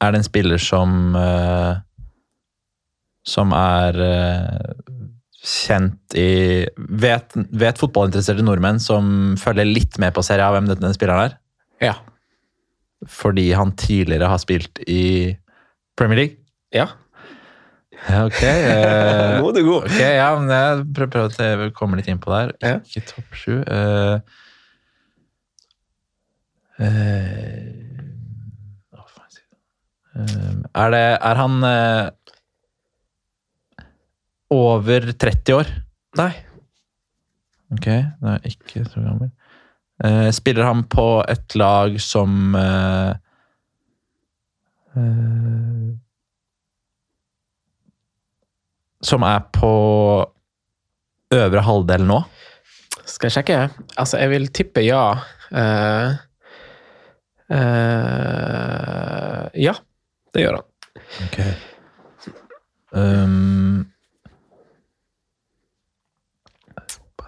[0.00, 1.76] er det en spiller som uh,
[3.28, 4.70] Som er eh,
[5.40, 10.90] kjent i vet, vet fotballinteresserte nordmenn som følger litt med på Serie A, hvem denne
[10.96, 11.36] spilleren er?
[11.80, 11.94] Ja.
[13.08, 15.36] Fordi han tidligere har spilt i
[15.96, 16.36] Premier League?
[16.76, 16.88] ja.
[18.00, 18.38] Ok.
[18.40, 19.82] eh, Nå er du god.
[19.90, 22.54] Ok, ja, men jeg prøver, prøver å te- komme litt inn på der.
[22.64, 22.78] Ja.
[22.80, 23.58] Ikke topp sju.
[23.60, 24.20] eh,
[26.80, 27.66] eh,
[28.94, 29.44] jeg?
[30.16, 32.08] Eh, er, det, er han eh,
[34.50, 35.68] over 30 år?
[36.18, 36.32] Nei.
[37.70, 39.30] Ok, det er ikke så gammel.
[40.04, 43.10] Eh, spiller han på et lag som eh,
[44.96, 45.90] eh,
[49.04, 49.72] Som er på
[51.36, 52.18] øvre halvdel nå?
[53.04, 53.60] Skal jeg sjekke?
[53.96, 55.04] Altså, jeg vil tippe ja.
[55.50, 56.18] Eh,
[57.56, 59.74] eh, ja,
[60.34, 60.68] det gjør han.
[61.26, 61.40] Ok.
[62.90, 63.89] Um,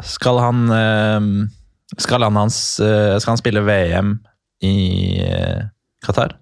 [0.03, 1.27] skal han um,
[1.99, 4.15] Skal han hans eh, Skal han spille VM
[4.63, 4.75] i
[5.27, 5.65] eh,
[6.07, 6.37] Qatar?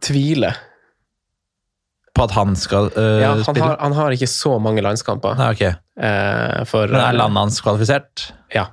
[0.00, 0.56] Tviler.
[2.16, 3.64] på at han skal uh, Ja, han, spille?
[3.64, 5.36] har, han har ikke så mange landskamper.
[5.36, 5.62] Nei, ok.
[6.00, 8.30] uh, for, Men er landet hans kvalifisert?
[8.56, 8.64] Ja.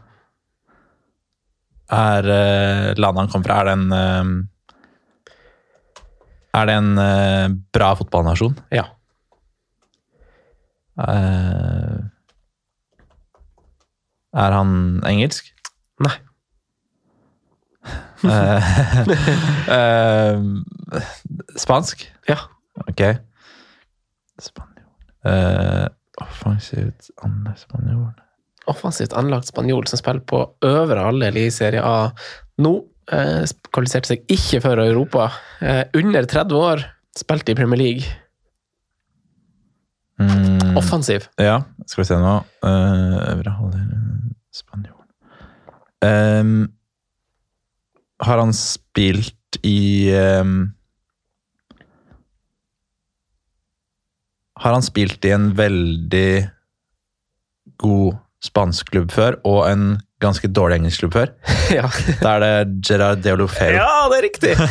[1.92, 4.50] Er uh, landet han kommer fra, er det en
[6.58, 8.56] Er det en bra fotballnasjon?
[8.74, 8.88] ja.
[10.98, 11.98] Eh,
[14.38, 14.72] er han
[15.08, 15.54] engelsk?
[16.06, 16.16] Nei.
[19.68, 20.40] Eh,
[21.60, 22.06] spansk?
[22.30, 22.38] Ja.
[22.88, 23.02] Ok.
[24.42, 24.94] Spanjol
[25.28, 25.88] uh,
[26.24, 28.12] Offensivt anlagt spanjol
[28.70, 32.10] Offensivt anlagt spanjol som spiller på øvre halvdel i Serie A
[32.64, 32.74] nå.
[33.12, 35.30] Uh, kvalifiserte seg ikke for Europa.
[35.96, 36.84] Under 30 år,
[37.16, 38.10] spilte i Premier League.
[40.20, 41.30] mm, Offensiv.
[41.40, 42.36] Ja, skal vi se nå.
[42.66, 44.27] Uh, øvre halvdel
[44.58, 45.06] Spanjol.
[46.06, 46.68] um,
[48.22, 50.10] har han spilt i
[50.42, 50.74] um,
[54.58, 56.50] Har han spilt i en veldig
[57.78, 59.84] god spansk klubb før, og en
[60.24, 61.34] ganske dårlig engelsk klubb før?
[61.78, 61.88] ja.
[62.22, 62.54] Da er det
[62.90, 63.74] Gerard Deolofeu.
[63.76, 64.54] ja, det er riktig!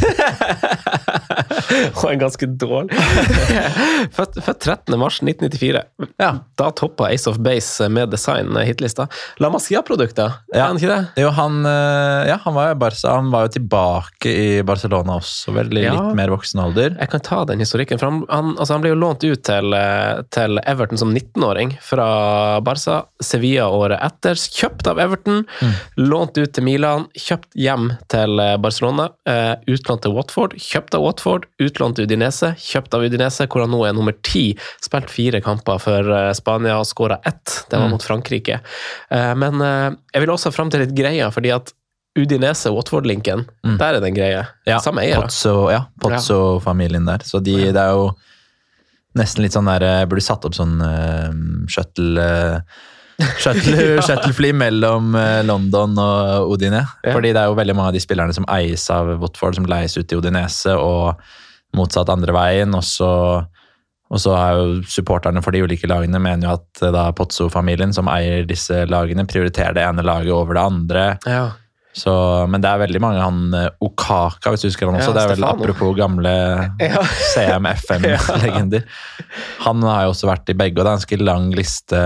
[1.96, 2.94] Og en ganske dårlig.
[4.16, 4.96] født, født 13.
[5.00, 5.82] mars 1994.
[6.22, 6.30] Ja.
[6.58, 9.06] Da toppa Ace of Base med design hitlista.
[9.42, 10.66] La Masia-produkter, er Ja.
[10.70, 11.22] han ikke det?
[11.22, 13.14] Jo, han, eh, ja, han var jo Barca.
[13.16, 15.94] Han var jo tilbake i Barcelona også, vel, i Ja.
[15.96, 16.96] litt mer voksen alder.
[17.00, 17.98] Jeg kan ta den historikken.
[18.00, 21.76] For han, han, altså han ble jo lånt ut til, eh, til Everton som 19-åring
[21.82, 23.02] fra Barca.
[23.22, 24.34] Sevilla året etter.
[24.56, 25.35] Kjøpt av Everton,
[25.96, 29.08] lånt ut til Milan, kjøpt hjem til eh, Barcelona.
[29.28, 33.70] Eh, utlånt til Watford, kjøpt av Watford, utlånt til Udinese, kjøpt av Udinese, hvor han
[33.74, 34.44] nå er nummer ti.
[34.84, 37.64] Spilt fire kamper for eh, Spania og skåra ett.
[37.70, 37.96] Det var Mm.
[37.96, 38.60] mot Frankrike.
[39.10, 41.72] Eh, men jeg vil også fram til litt greier, fordi at
[42.16, 43.76] Udinese-Watford-linken, Mm.
[43.78, 44.46] der er den greia.
[44.66, 45.26] Ja, Samme eier.
[45.70, 47.18] Ja, Pozzo-familien der.
[47.24, 48.14] Så de, det er jo
[49.16, 51.30] nesten litt sånn der Burde satt opp sånn uh,
[51.72, 52.60] shuttle eh,
[53.40, 56.84] Shuttle, shuttlefly mellom eh, London og Odine.
[57.02, 57.14] Ja.
[57.14, 59.96] Fordi det er jo veldig mange av de spillerne som eies av Watford, som leies
[59.96, 61.20] ut til Odinese, og
[61.76, 62.76] motsatt andre veien.
[62.76, 63.10] Og så,
[64.06, 67.94] og så er jo supporterne for de ulike lagene mener jo at eh, da Pozzo-familien,
[67.96, 71.06] som eier disse lagene, prioriterer det ene laget over det andre.
[71.24, 71.46] Ja.
[71.96, 72.12] Så,
[72.52, 75.14] men det er veldig mange han eh, Okaka, hvis du husker han også.
[75.14, 76.32] Ja, det er vel apropos gamle
[76.82, 77.00] Ja.
[77.32, 78.84] CM-FM-legender.
[79.64, 82.02] Han har jo også vært i begge, og det er en ganske lang liste.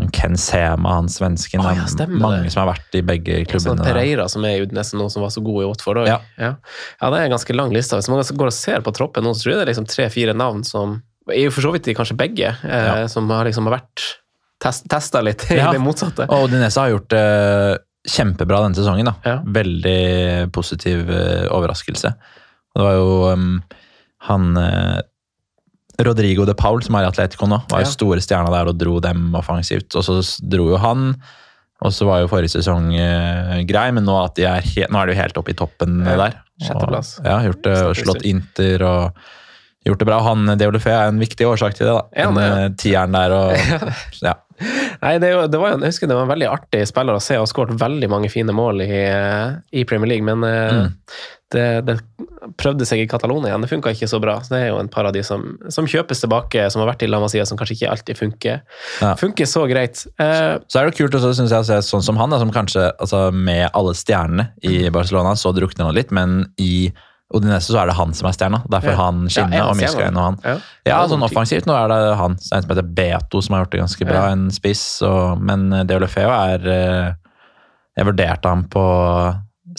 [0.00, 1.60] Han Ken Sema, han svensken.
[1.60, 2.52] Å, det er mange det.
[2.54, 3.60] som har vært i begge klubbene.
[3.66, 3.92] sånn klubbene.
[3.92, 6.08] Pereira, som er i Udinese nå, som var så god i Watford òg.
[6.08, 6.16] Ja.
[6.40, 6.54] Ja.
[7.02, 7.98] ja, det er en ganske lang liste.
[8.00, 10.34] Hvis man går og ser på troppen nå, så tror jeg det er liksom tre-fire
[10.36, 10.98] navn som
[11.30, 13.06] er jo for så vidt de kanskje begge, eh, Ja.
[13.12, 14.06] som har liksom har vært
[14.64, 15.70] test, testa litt i Ja.
[15.70, 16.26] det motsatte.
[16.32, 17.78] Og Odinese har gjort det
[18.08, 19.04] kjempebra denne sesongen.
[19.04, 19.14] da.
[19.28, 19.36] Ja.
[19.44, 22.14] Veldig positiv eh, overraskelse.
[22.74, 23.62] Det var jo um,
[24.30, 25.00] han eh,
[26.06, 27.92] Rodrigo de Paul, som er i Atletico nå, var jo Ja.
[27.92, 29.94] store stjerna der og dro dem offensivt.
[29.96, 31.14] Og så dro jo han.
[31.82, 35.00] Og så var jo forrige sesong eh, grei, men nå, at de er he nå
[35.00, 36.34] er de jo helt oppe i toppen Ja, der.
[36.60, 37.14] sjetteplass.
[37.24, 39.14] Ja, gjort det, og slått Inter og
[39.88, 40.18] gjort det bra.
[40.26, 41.94] Han Deolefé er en viktig årsak til det.
[41.96, 42.02] da.
[42.20, 42.58] Ja, det, ja.
[42.66, 43.56] Eh, tieren der og
[44.28, 44.34] ja.
[45.00, 47.22] Nei, det, jo- det var jo, jeg husker det var en veldig artig spiller å
[47.24, 48.98] se, og skåret veldig mange fine mål i,
[49.80, 50.90] i Premier League, men eh, Mm.
[51.50, 51.94] Det, det
[52.56, 53.64] prøvde seg i Catalonia igjen.
[53.64, 54.36] Det funka ikke så bra.
[54.44, 57.02] Så det er jo en par av de som, som kjøpes tilbake, som har vært
[57.02, 58.60] i La Masia, som kanskje ikke alltid funker,
[59.02, 59.14] Ja.
[59.18, 60.06] funker så greit.
[60.18, 62.50] Eh, Så er det kult også, synes jeg, å se sånn som han, da, som
[62.54, 64.92] kanskje altså, med alle stjernene i Mm.
[64.92, 66.92] Barcelona, så drukner han litt, men i
[67.32, 68.62] Odinese så er det han som er stjerna.
[68.68, 68.96] Derfor Ja.
[69.04, 70.08] han skinner, Ja, og stjerna?
[70.08, 70.38] inn og han.
[70.44, 70.56] ja.
[70.86, 72.32] Ja, sånn offensivt nå er det han.
[72.32, 75.02] En som heter Beto, som har gjort det ganske bra, en spiss.
[75.02, 77.12] Og, men Deolefeo er eh,
[77.96, 78.82] Jeg vurderte ham på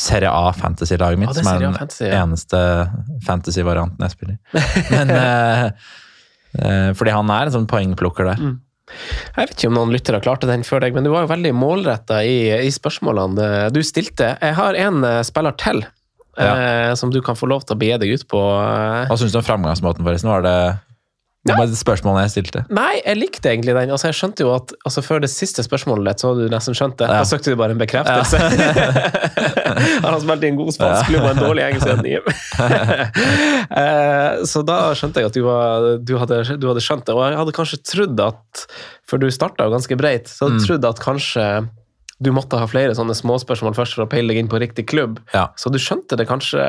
[0.01, 2.23] Serie A Fantasy-laget mitt, Ja, som er den Fantasy, ja.
[2.23, 2.61] eneste
[3.27, 4.37] fantasy-varianten jeg spiller.
[4.89, 5.63] Men eh,
[6.57, 8.41] eh, Fordi han er en sånn poengplukker der.
[8.41, 8.59] Mm.
[8.91, 11.53] Jeg vet ikke om noen lyttere klarte den før deg, men du var jo veldig
[11.55, 14.33] målretta i, i spørsmålene du stilte.
[14.41, 17.91] Jeg har en eh, spiller til eh, som du kan få lov til å be
[18.01, 18.41] deg ut på.
[18.59, 19.05] eh.
[19.07, 20.31] Hva syns du om framgangsmåten, forresten?
[20.33, 20.57] Var det
[21.47, 22.61] det var spørsmålet jeg stilte?
[22.69, 23.89] Nei, jeg likte egentlig den.
[23.95, 26.75] Altså, jeg skjønte jo at altså, Før det siste spørsmålet ditt, så hadde du nesten
[26.77, 27.07] skjønt det.
[27.09, 27.23] Ja.
[27.23, 28.37] Da søkte du bare en bekreftelse.
[30.03, 32.21] Han har spilt i en god spansk klubb og en dårlig engelsk etning.
[33.71, 37.13] Eh, så da skjønte jeg at du, var, du, hadde, du hadde skjønt det.
[37.15, 38.63] Og jeg hadde kanskje trodd at
[39.07, 40.65] For du starta jo ganske breit, så jeg hadde Mm.
[40.67, 41.45] trodd at kanskje
[42.21, 45.17] du måtte ha flere sånne småspørsmål først for å peile deg inn på riktig klubb.
[45.33, 45.47] Ja.
[45.57, 46.67] Så du skjønte det kanskje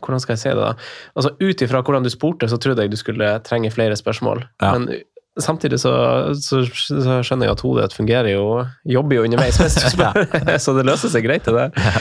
[0.00, 0.74] Hvordan skal jeg si det, da?
[1.16, 4.44] Altså, Ut ifra hvordan du spurte, så trodde jeg du skulle trenge flere spørsmål.
[4.62, 4.72] Ja.
[4.78, 4.88] Men
[5.40, 5.92] samtidig så,
[6.38, 8.44] så, så skjønner jeg at hodet ditt fungerer jo
[8.86, 10.20] Jobber jo underveis mens du spør,
[10.64, 11.96] så det løser seg greit, det der.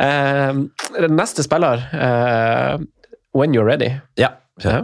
[0.00, 0.62] Eh,
[1.12, 2.78] neste spiller, eh,
[3.36, 3.90] When You're Ready.
[4.18, 4.30] Ja.
[4.64, 4.82] Ja.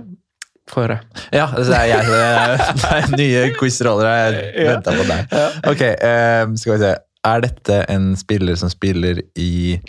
[0.70, 0.98] Få høre.
[1.34, 2.04] Ja, det er jeg.
[2.08, 4.36] Det er nye quizroller.
[4.36, 4.76] Jeg Ja.
[4.78, 5.34] venta på deg.
[5.72, 6.92] Ok, eh, skal vi se.
[7.24, 9.80] Er dette en spiller som spiller i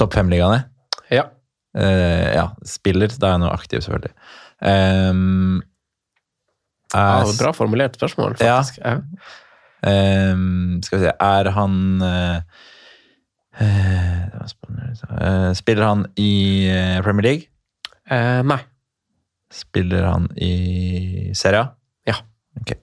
[0.00, 0.62] topp fem-ligaene?
[1.12, 1.26] Ja.
[1.76, 3.12] Eh, ja, spiller.
[3.20, 4.14] Da er jeg nå aktiv, selvfølgelig.
[4.60, 5.60] Um,
[6.90, 8.80] ja er, bra formulert spørsmål, faktisk.
[8.82, 8.98] Ja.
[9.86, 12.40] Ehm, skal vi se Er han uh.
[13.60, 16.68] Eh, Spiller han i
[17.04, 17.48] Premier League?
[18.44, 18.58] Nei.
[19.52, 21.66] Spiller han i Serie A?
[22.08, 22.16] Ja.
[22.60, 22.78] Okay.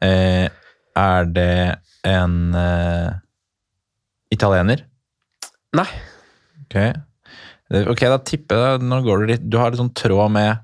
[0.00, 2.56] Er det en
[4.32, 4.82] italiener?
[5.76, 5.86] Nei.
[6.64, 6.76] Ok.
[7.72, 10.58] Eh, Ok, da tipper jeg Nå går du litt Du har litt sånn tråd med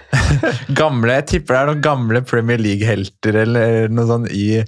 [0.78, 4.62] gamle Jeg tipper det er noen gamle Premier League-helter eller noe sånt i,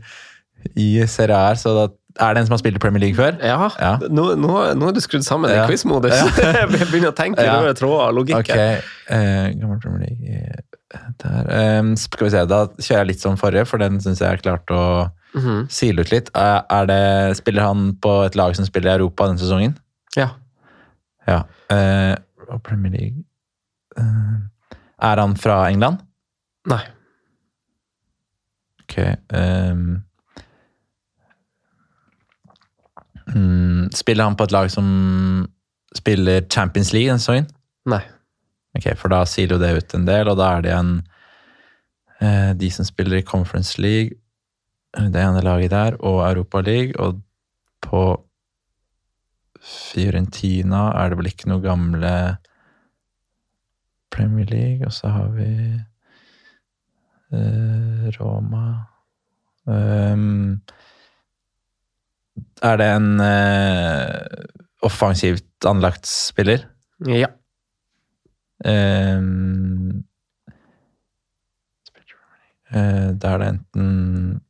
[0.79, 1.87] i Serie A så da
[2.19, 3.37] er det en som har spilt i Premier League før?
[3.47, 3.93] Ja, Ja.
[4.11, 5.67] Nå, nå, nå er du skrudd sammen i Ja.
[5.71, 6.17] quizmodus.
[6.43, 7.61] jeg begynner å tenke Ja.
[7.63, 8.41] røde tråder og logikk.
[8.41, 11.53] Ok, eh, gammel Premier League eh, der.
[11.55, 14.43] Eh, skal vi se, da kjører jeg litt som forrige, for den syns jeg er
[14.43, 14.83] klart å
[15.39, 15.69] Mhm.
[15.71, 16.33] sile ut litt.
[16.35, 19.77] Eh, er det, spiller han på et lag som spiller i Europa denne sesongen?
[20.17, 20.31] Ja.
[21.29, 21.43] Ja.
[21.73, 23.25] Uh, Premier League
[23.99, 24.39] uh,
[25.05, 26.01] Er han fra England?
[26.69, 26.81] Nei.
[28.83, 28.97] Ok.
[29.29, 29.99] Um,
[33.93, 34.87] spiller han på et lag som
[35.97, 37.51] spiller Champions League denne sesongen?
[37.89, 38.03] Nei.
[38.79, 40.95] Ok, for da sier jo det ut en del, og da er det igjen
[42.23, 44.17] uh, de som spiller i Conference League,
[44.97, 47.21] det ene laget der, og Europa League, og
[47.85, 48.03] på
[49.69, 52.13] Fiorentina er det vel ikke noe gamle
[54.15, 55.49] Premier League, og så har vi
[57.37, 58.65] eh, Roma
[59.69, 60.63] um,
[62.65, 64.45] Er det en eh,
[64.89, 66.65] offensivt anlagt spiller?
[67.07, 67.29] Ja.
[68.65, 70.05] Um,
[72.69, 74.41] Da er det enten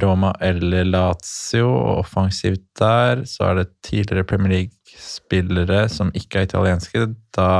[0.00, 1.68] Roma eller Lazio,
[2.00, 3.24] offensivt der.
[3.28, 7.06] Så er det tidligere Premier League-spillere som ikke er italienske.
[7.36, 7.50] Da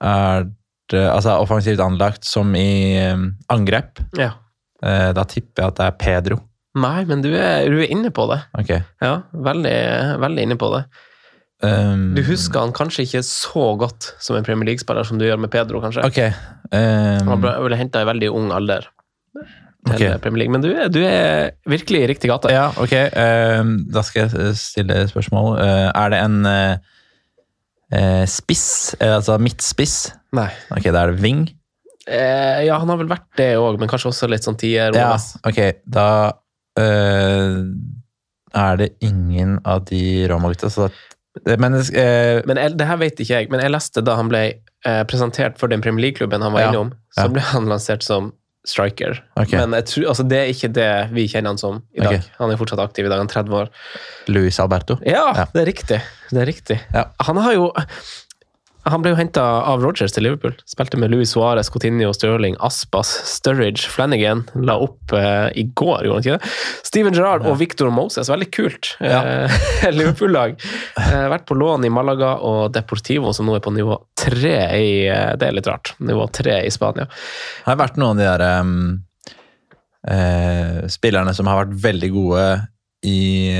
[0.00, 3.16] er det Altså offensivt anlagt som i eh,
[3.52, 4.02] angrep.
[4.18, 4.32] ja.
[4.84, 6.36] Eh, da tipper jeg at det er Pedro.
[6.76, 8.36] Nei, men du er, du er inne på det.
[8.58, 8.72] Ok.
[9.00, 9.76] Ja, veldig,
[10.20, 10.82] veldig inne på det.
[11.64, 15.40] Um, Du husker han kanskje ikke så godt som en Premier League-spiller som du gjør
[15.40, 16.04] med Pedro, kanskje?
[16.04, 16.34] Okay.
[16.68, 18.90] Um, Han ble, ble henta i veldig ung alder
[19.84, 20.18] til okay.
[20.22, 22.50] Premier League, men du du er virkelig i riktig gate.
[22.52, 22.92] Ja, ok.
[23.12, 25.58] ehm, da skal jeg stille spørsmål.
[25.60, 26.76] Eh, er det en eh,
[27.92, 29.98] eh, spiss, eh, altså midtspiss?
[30.34, 30.48] Nei.
[30.74, 31.44] Ok, da er det wing.
[32.06, 34.92] Eh, ja, han har vel vært det òg, men kanskje også litt sånn tier.
[34.96, 35.14] Ja,
[35.48, 35.60] ok.
[35.88, 36.08] Da
[36.80, 37.60] eh,
[38.54, 43.18] er det ingen av de Roma-gutta, så da Men eh, Men jeg, det her vet
[43.20, 44.42] ikke jeg, men jeg leste da han ble
[44.86, 46.68] eh, presentert for den Premier League-klubben han var Ja.
[46.70, 47.32] innom, så Ja.
[47.34, 48.32] ble han lansert som
[48.64, 49.18] striker.
[49.36, 49.58] Okay.
[49.60, 52.14] Men jeg tror, altså, det er ikke det vi kjenner han som i dag.
[52.16, 52.34] Okay.
[52.38, 53.68] Han er fortsatt aktiv i dag, han er 30 år.
[54.32, 54.96] Luis Alberto.
[55.04, 55.44] Ja, Ja.
[55.52, 56.00] det er riktig.
[56.30, 56.78] Det er riktig.
[56.94, 57.04] Ja.
[57.28, 57.66] Han har jo
[58.84, 60.52] han ble jo henta av Rogers til Liverpool.
[60.68, 64.42] Spilte med Louis Suárez, Coutinho, Stirling, Aspas, Sturridge, Flanagan.
[64.60, 66.52] La opp eh, i går, gjorde han ikke det?
[66.90, 68.28] Steven Gerrard og Victor Moses.
[68.32, 69.22] Veldig kult Ja.
[69.48, 70.58] eh, Liverpool-lag.
[71.00, 74.92] Eh, vært på lån i Malaga og Deportivo, som nå er på nivå tre i
[75.08, 75.94] eh, Det er litt rart.
[76.04, 77.08] Nivå tre i Spania.
[77.08, 79.02] Det har vært noen av de der um,
[80.08, 82.46] eh, spillerne som har vært veldig gode
[83.04, 83.18] i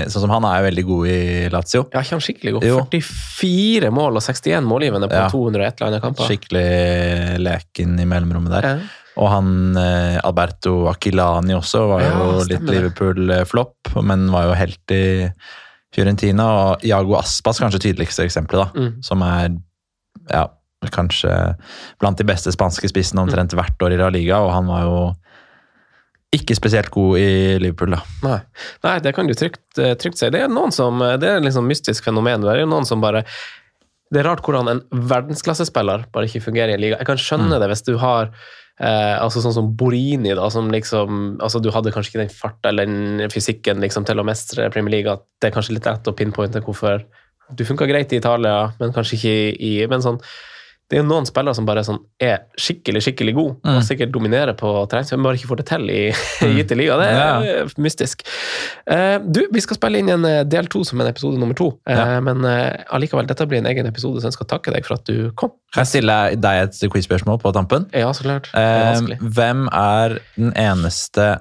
[0.09, 1.18] Sånn som han er jo veldig god i
[1.53, 1.84] Lazio.
[1.92, 2.66] Ja, ikke han skikkelig god.
[2.68, 2.78] Jo.
[2.90, 5.26] 44 mål og 61 målgivende på Ja.
[5.32, 6.28] 201 eller annet kamper.
[6.30, 6.68] Skikkelig
[7.45, 8.68] leken i mellomrommet der.
[8.70, 9.03] Ja.
[9.20, 12.64] Og han eh, Alberto Aquilani også var jo Ja, litt.
[12.66, 15.05] Liverpool-flopp, men var jo helt i
[15.95, 16.49] Fiorentina.
[16.74, 18.80] Og Iago Aspas kanskje tydeligste eksempelet, da.
[18.80, 19.03] Mm.
[19.07, 19.53] Som er
[20.32, 20.49] ja,
[20.95, 21.30] kanskje
[22.03, 24.97] blant de beste spanske spissene omtrent hvert år i La Liga, og han var jo
[26.35, 27.28] ikke spesielt god i
[27.62, 28.01] Liverpool, da.
[28.24, 28.39] Nei.
[28.87, 30.30] Nei, det kan du trygt, eh, trygt si.
[30.30, 32.43] Det er noen som, eh, det er liksom mystisk fenomen.
[32.43, 33.24] Det er jo noen som bare
[34.12, 36.99] Det er rart hvordan en verdensklassespiller bare ikke fungerer i en liga.
[36.99, 38.28] Jeg kan skjønne det hvis du har
[38.78, 42.68] eh, altså sånn som Borini, da, som liksom altså Du hadde kanskje ikke den farta
[42.68, 45.11] eller den fysikken liksom, til å mestre Premier League.
[45.11, 47.03] At det er kanskje litt lett å pinpointe hvorfor
[47.53, 50.20] du funka greit i Italia, men kanskje ikke i, i Men sånn
[50.95, 53.70] det er jo noen spillere som bare sånn er skikkelig skikkelig god, Mm.
[53.76, 56.03] og sikkert dominerer på trening, men bare ikke får det til i
[56.61, 56.97] gitte liga.
[57.01, 57.64] Det er Ja.
[57.82, 58.22] mystisk.
[58.86, 61.72] Uh, du, vi skal spille inn en eh, del to som en episode nummer to,
[61.90, 62.20] uh, Ja.
[62.22, 65.05] men uh, allikevel, dette blir en egen episode, så jeg skal takke deg for at
[65.11, 65.51] du kom.
[65.74, 67.88] Kan jeg stille deg et quiz-spørsmål på tampen?
[67.92, 68.51] Ja, så klart.
[68.55, 71.40] Er Eh, hvem er den eneste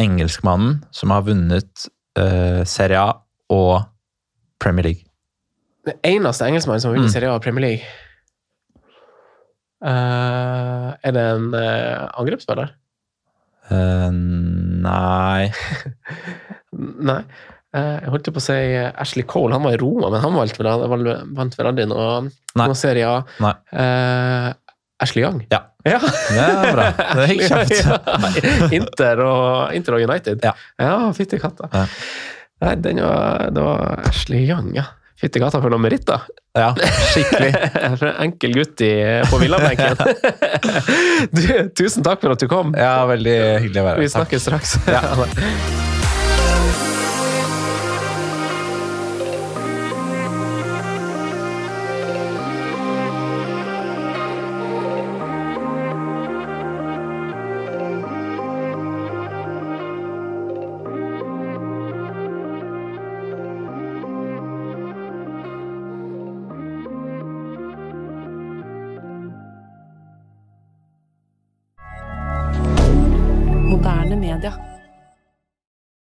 [0.00, 3.12] engelskmannen som har vunnet eh, Serie A
[3.52, 3.84] og
[4.62, 5.04] Premier League?
[5.84, 7.12] Den eneste engelskmannen som har vunnet Mm.
[7.12, 7.84] Serie A og Premier League
[9.84, 12.72] Eh, er det en uh, angrepsspiller?
[13.68, 14.08] Uh,
[14.84, 15.48] nei
[17.08, 17.20] Nei.
[17.74, 18.58] Uh, jeg holdt på å si
[18.88, 19.56] Ashley Cole.
[19.56, 22.20] Han var i Roma, men han valgte vel, vant vel aldri noe,
[22.60, 23.22] noe serie A.
[23.44, 23.54] Nei.
[25.02, 25.42] Ashley Young.
[25.50, 25.60] Ja.
[25.84, 25.98] Ja.
[26.00, 26.86] Det er bra.
[27.18, 27.74] Det gikk kjapt.
[27.76, 27.98] Ja,
[28.78, 30.44] Inter, og, Inter og United.
[30.46, 30.54] Ja.
[30.80, 31.68] ja fytti katta.
[31.74, 31.84] Ja.
[32.64, 34.86] Nei, den var, det var Ashley Young, ja.
[35.20, 36.24] Fytti gata for noen meritter.
[36.58, 36.72] Ja,
[37.12, 37.52] skikkelig.
[38.00, 38.92] For en enkel gutt i,
[39.30, 39.98] på villabenken.
[41.78, 42.74] Tusen takk for at du kom.
[42.78, 44.14] Ja, veldig hyggelig å være Vi her.
[44.18, 44.38] Takk.
[44.38, 44.78] snakkes straks.
[44.90, 45.92] Ja.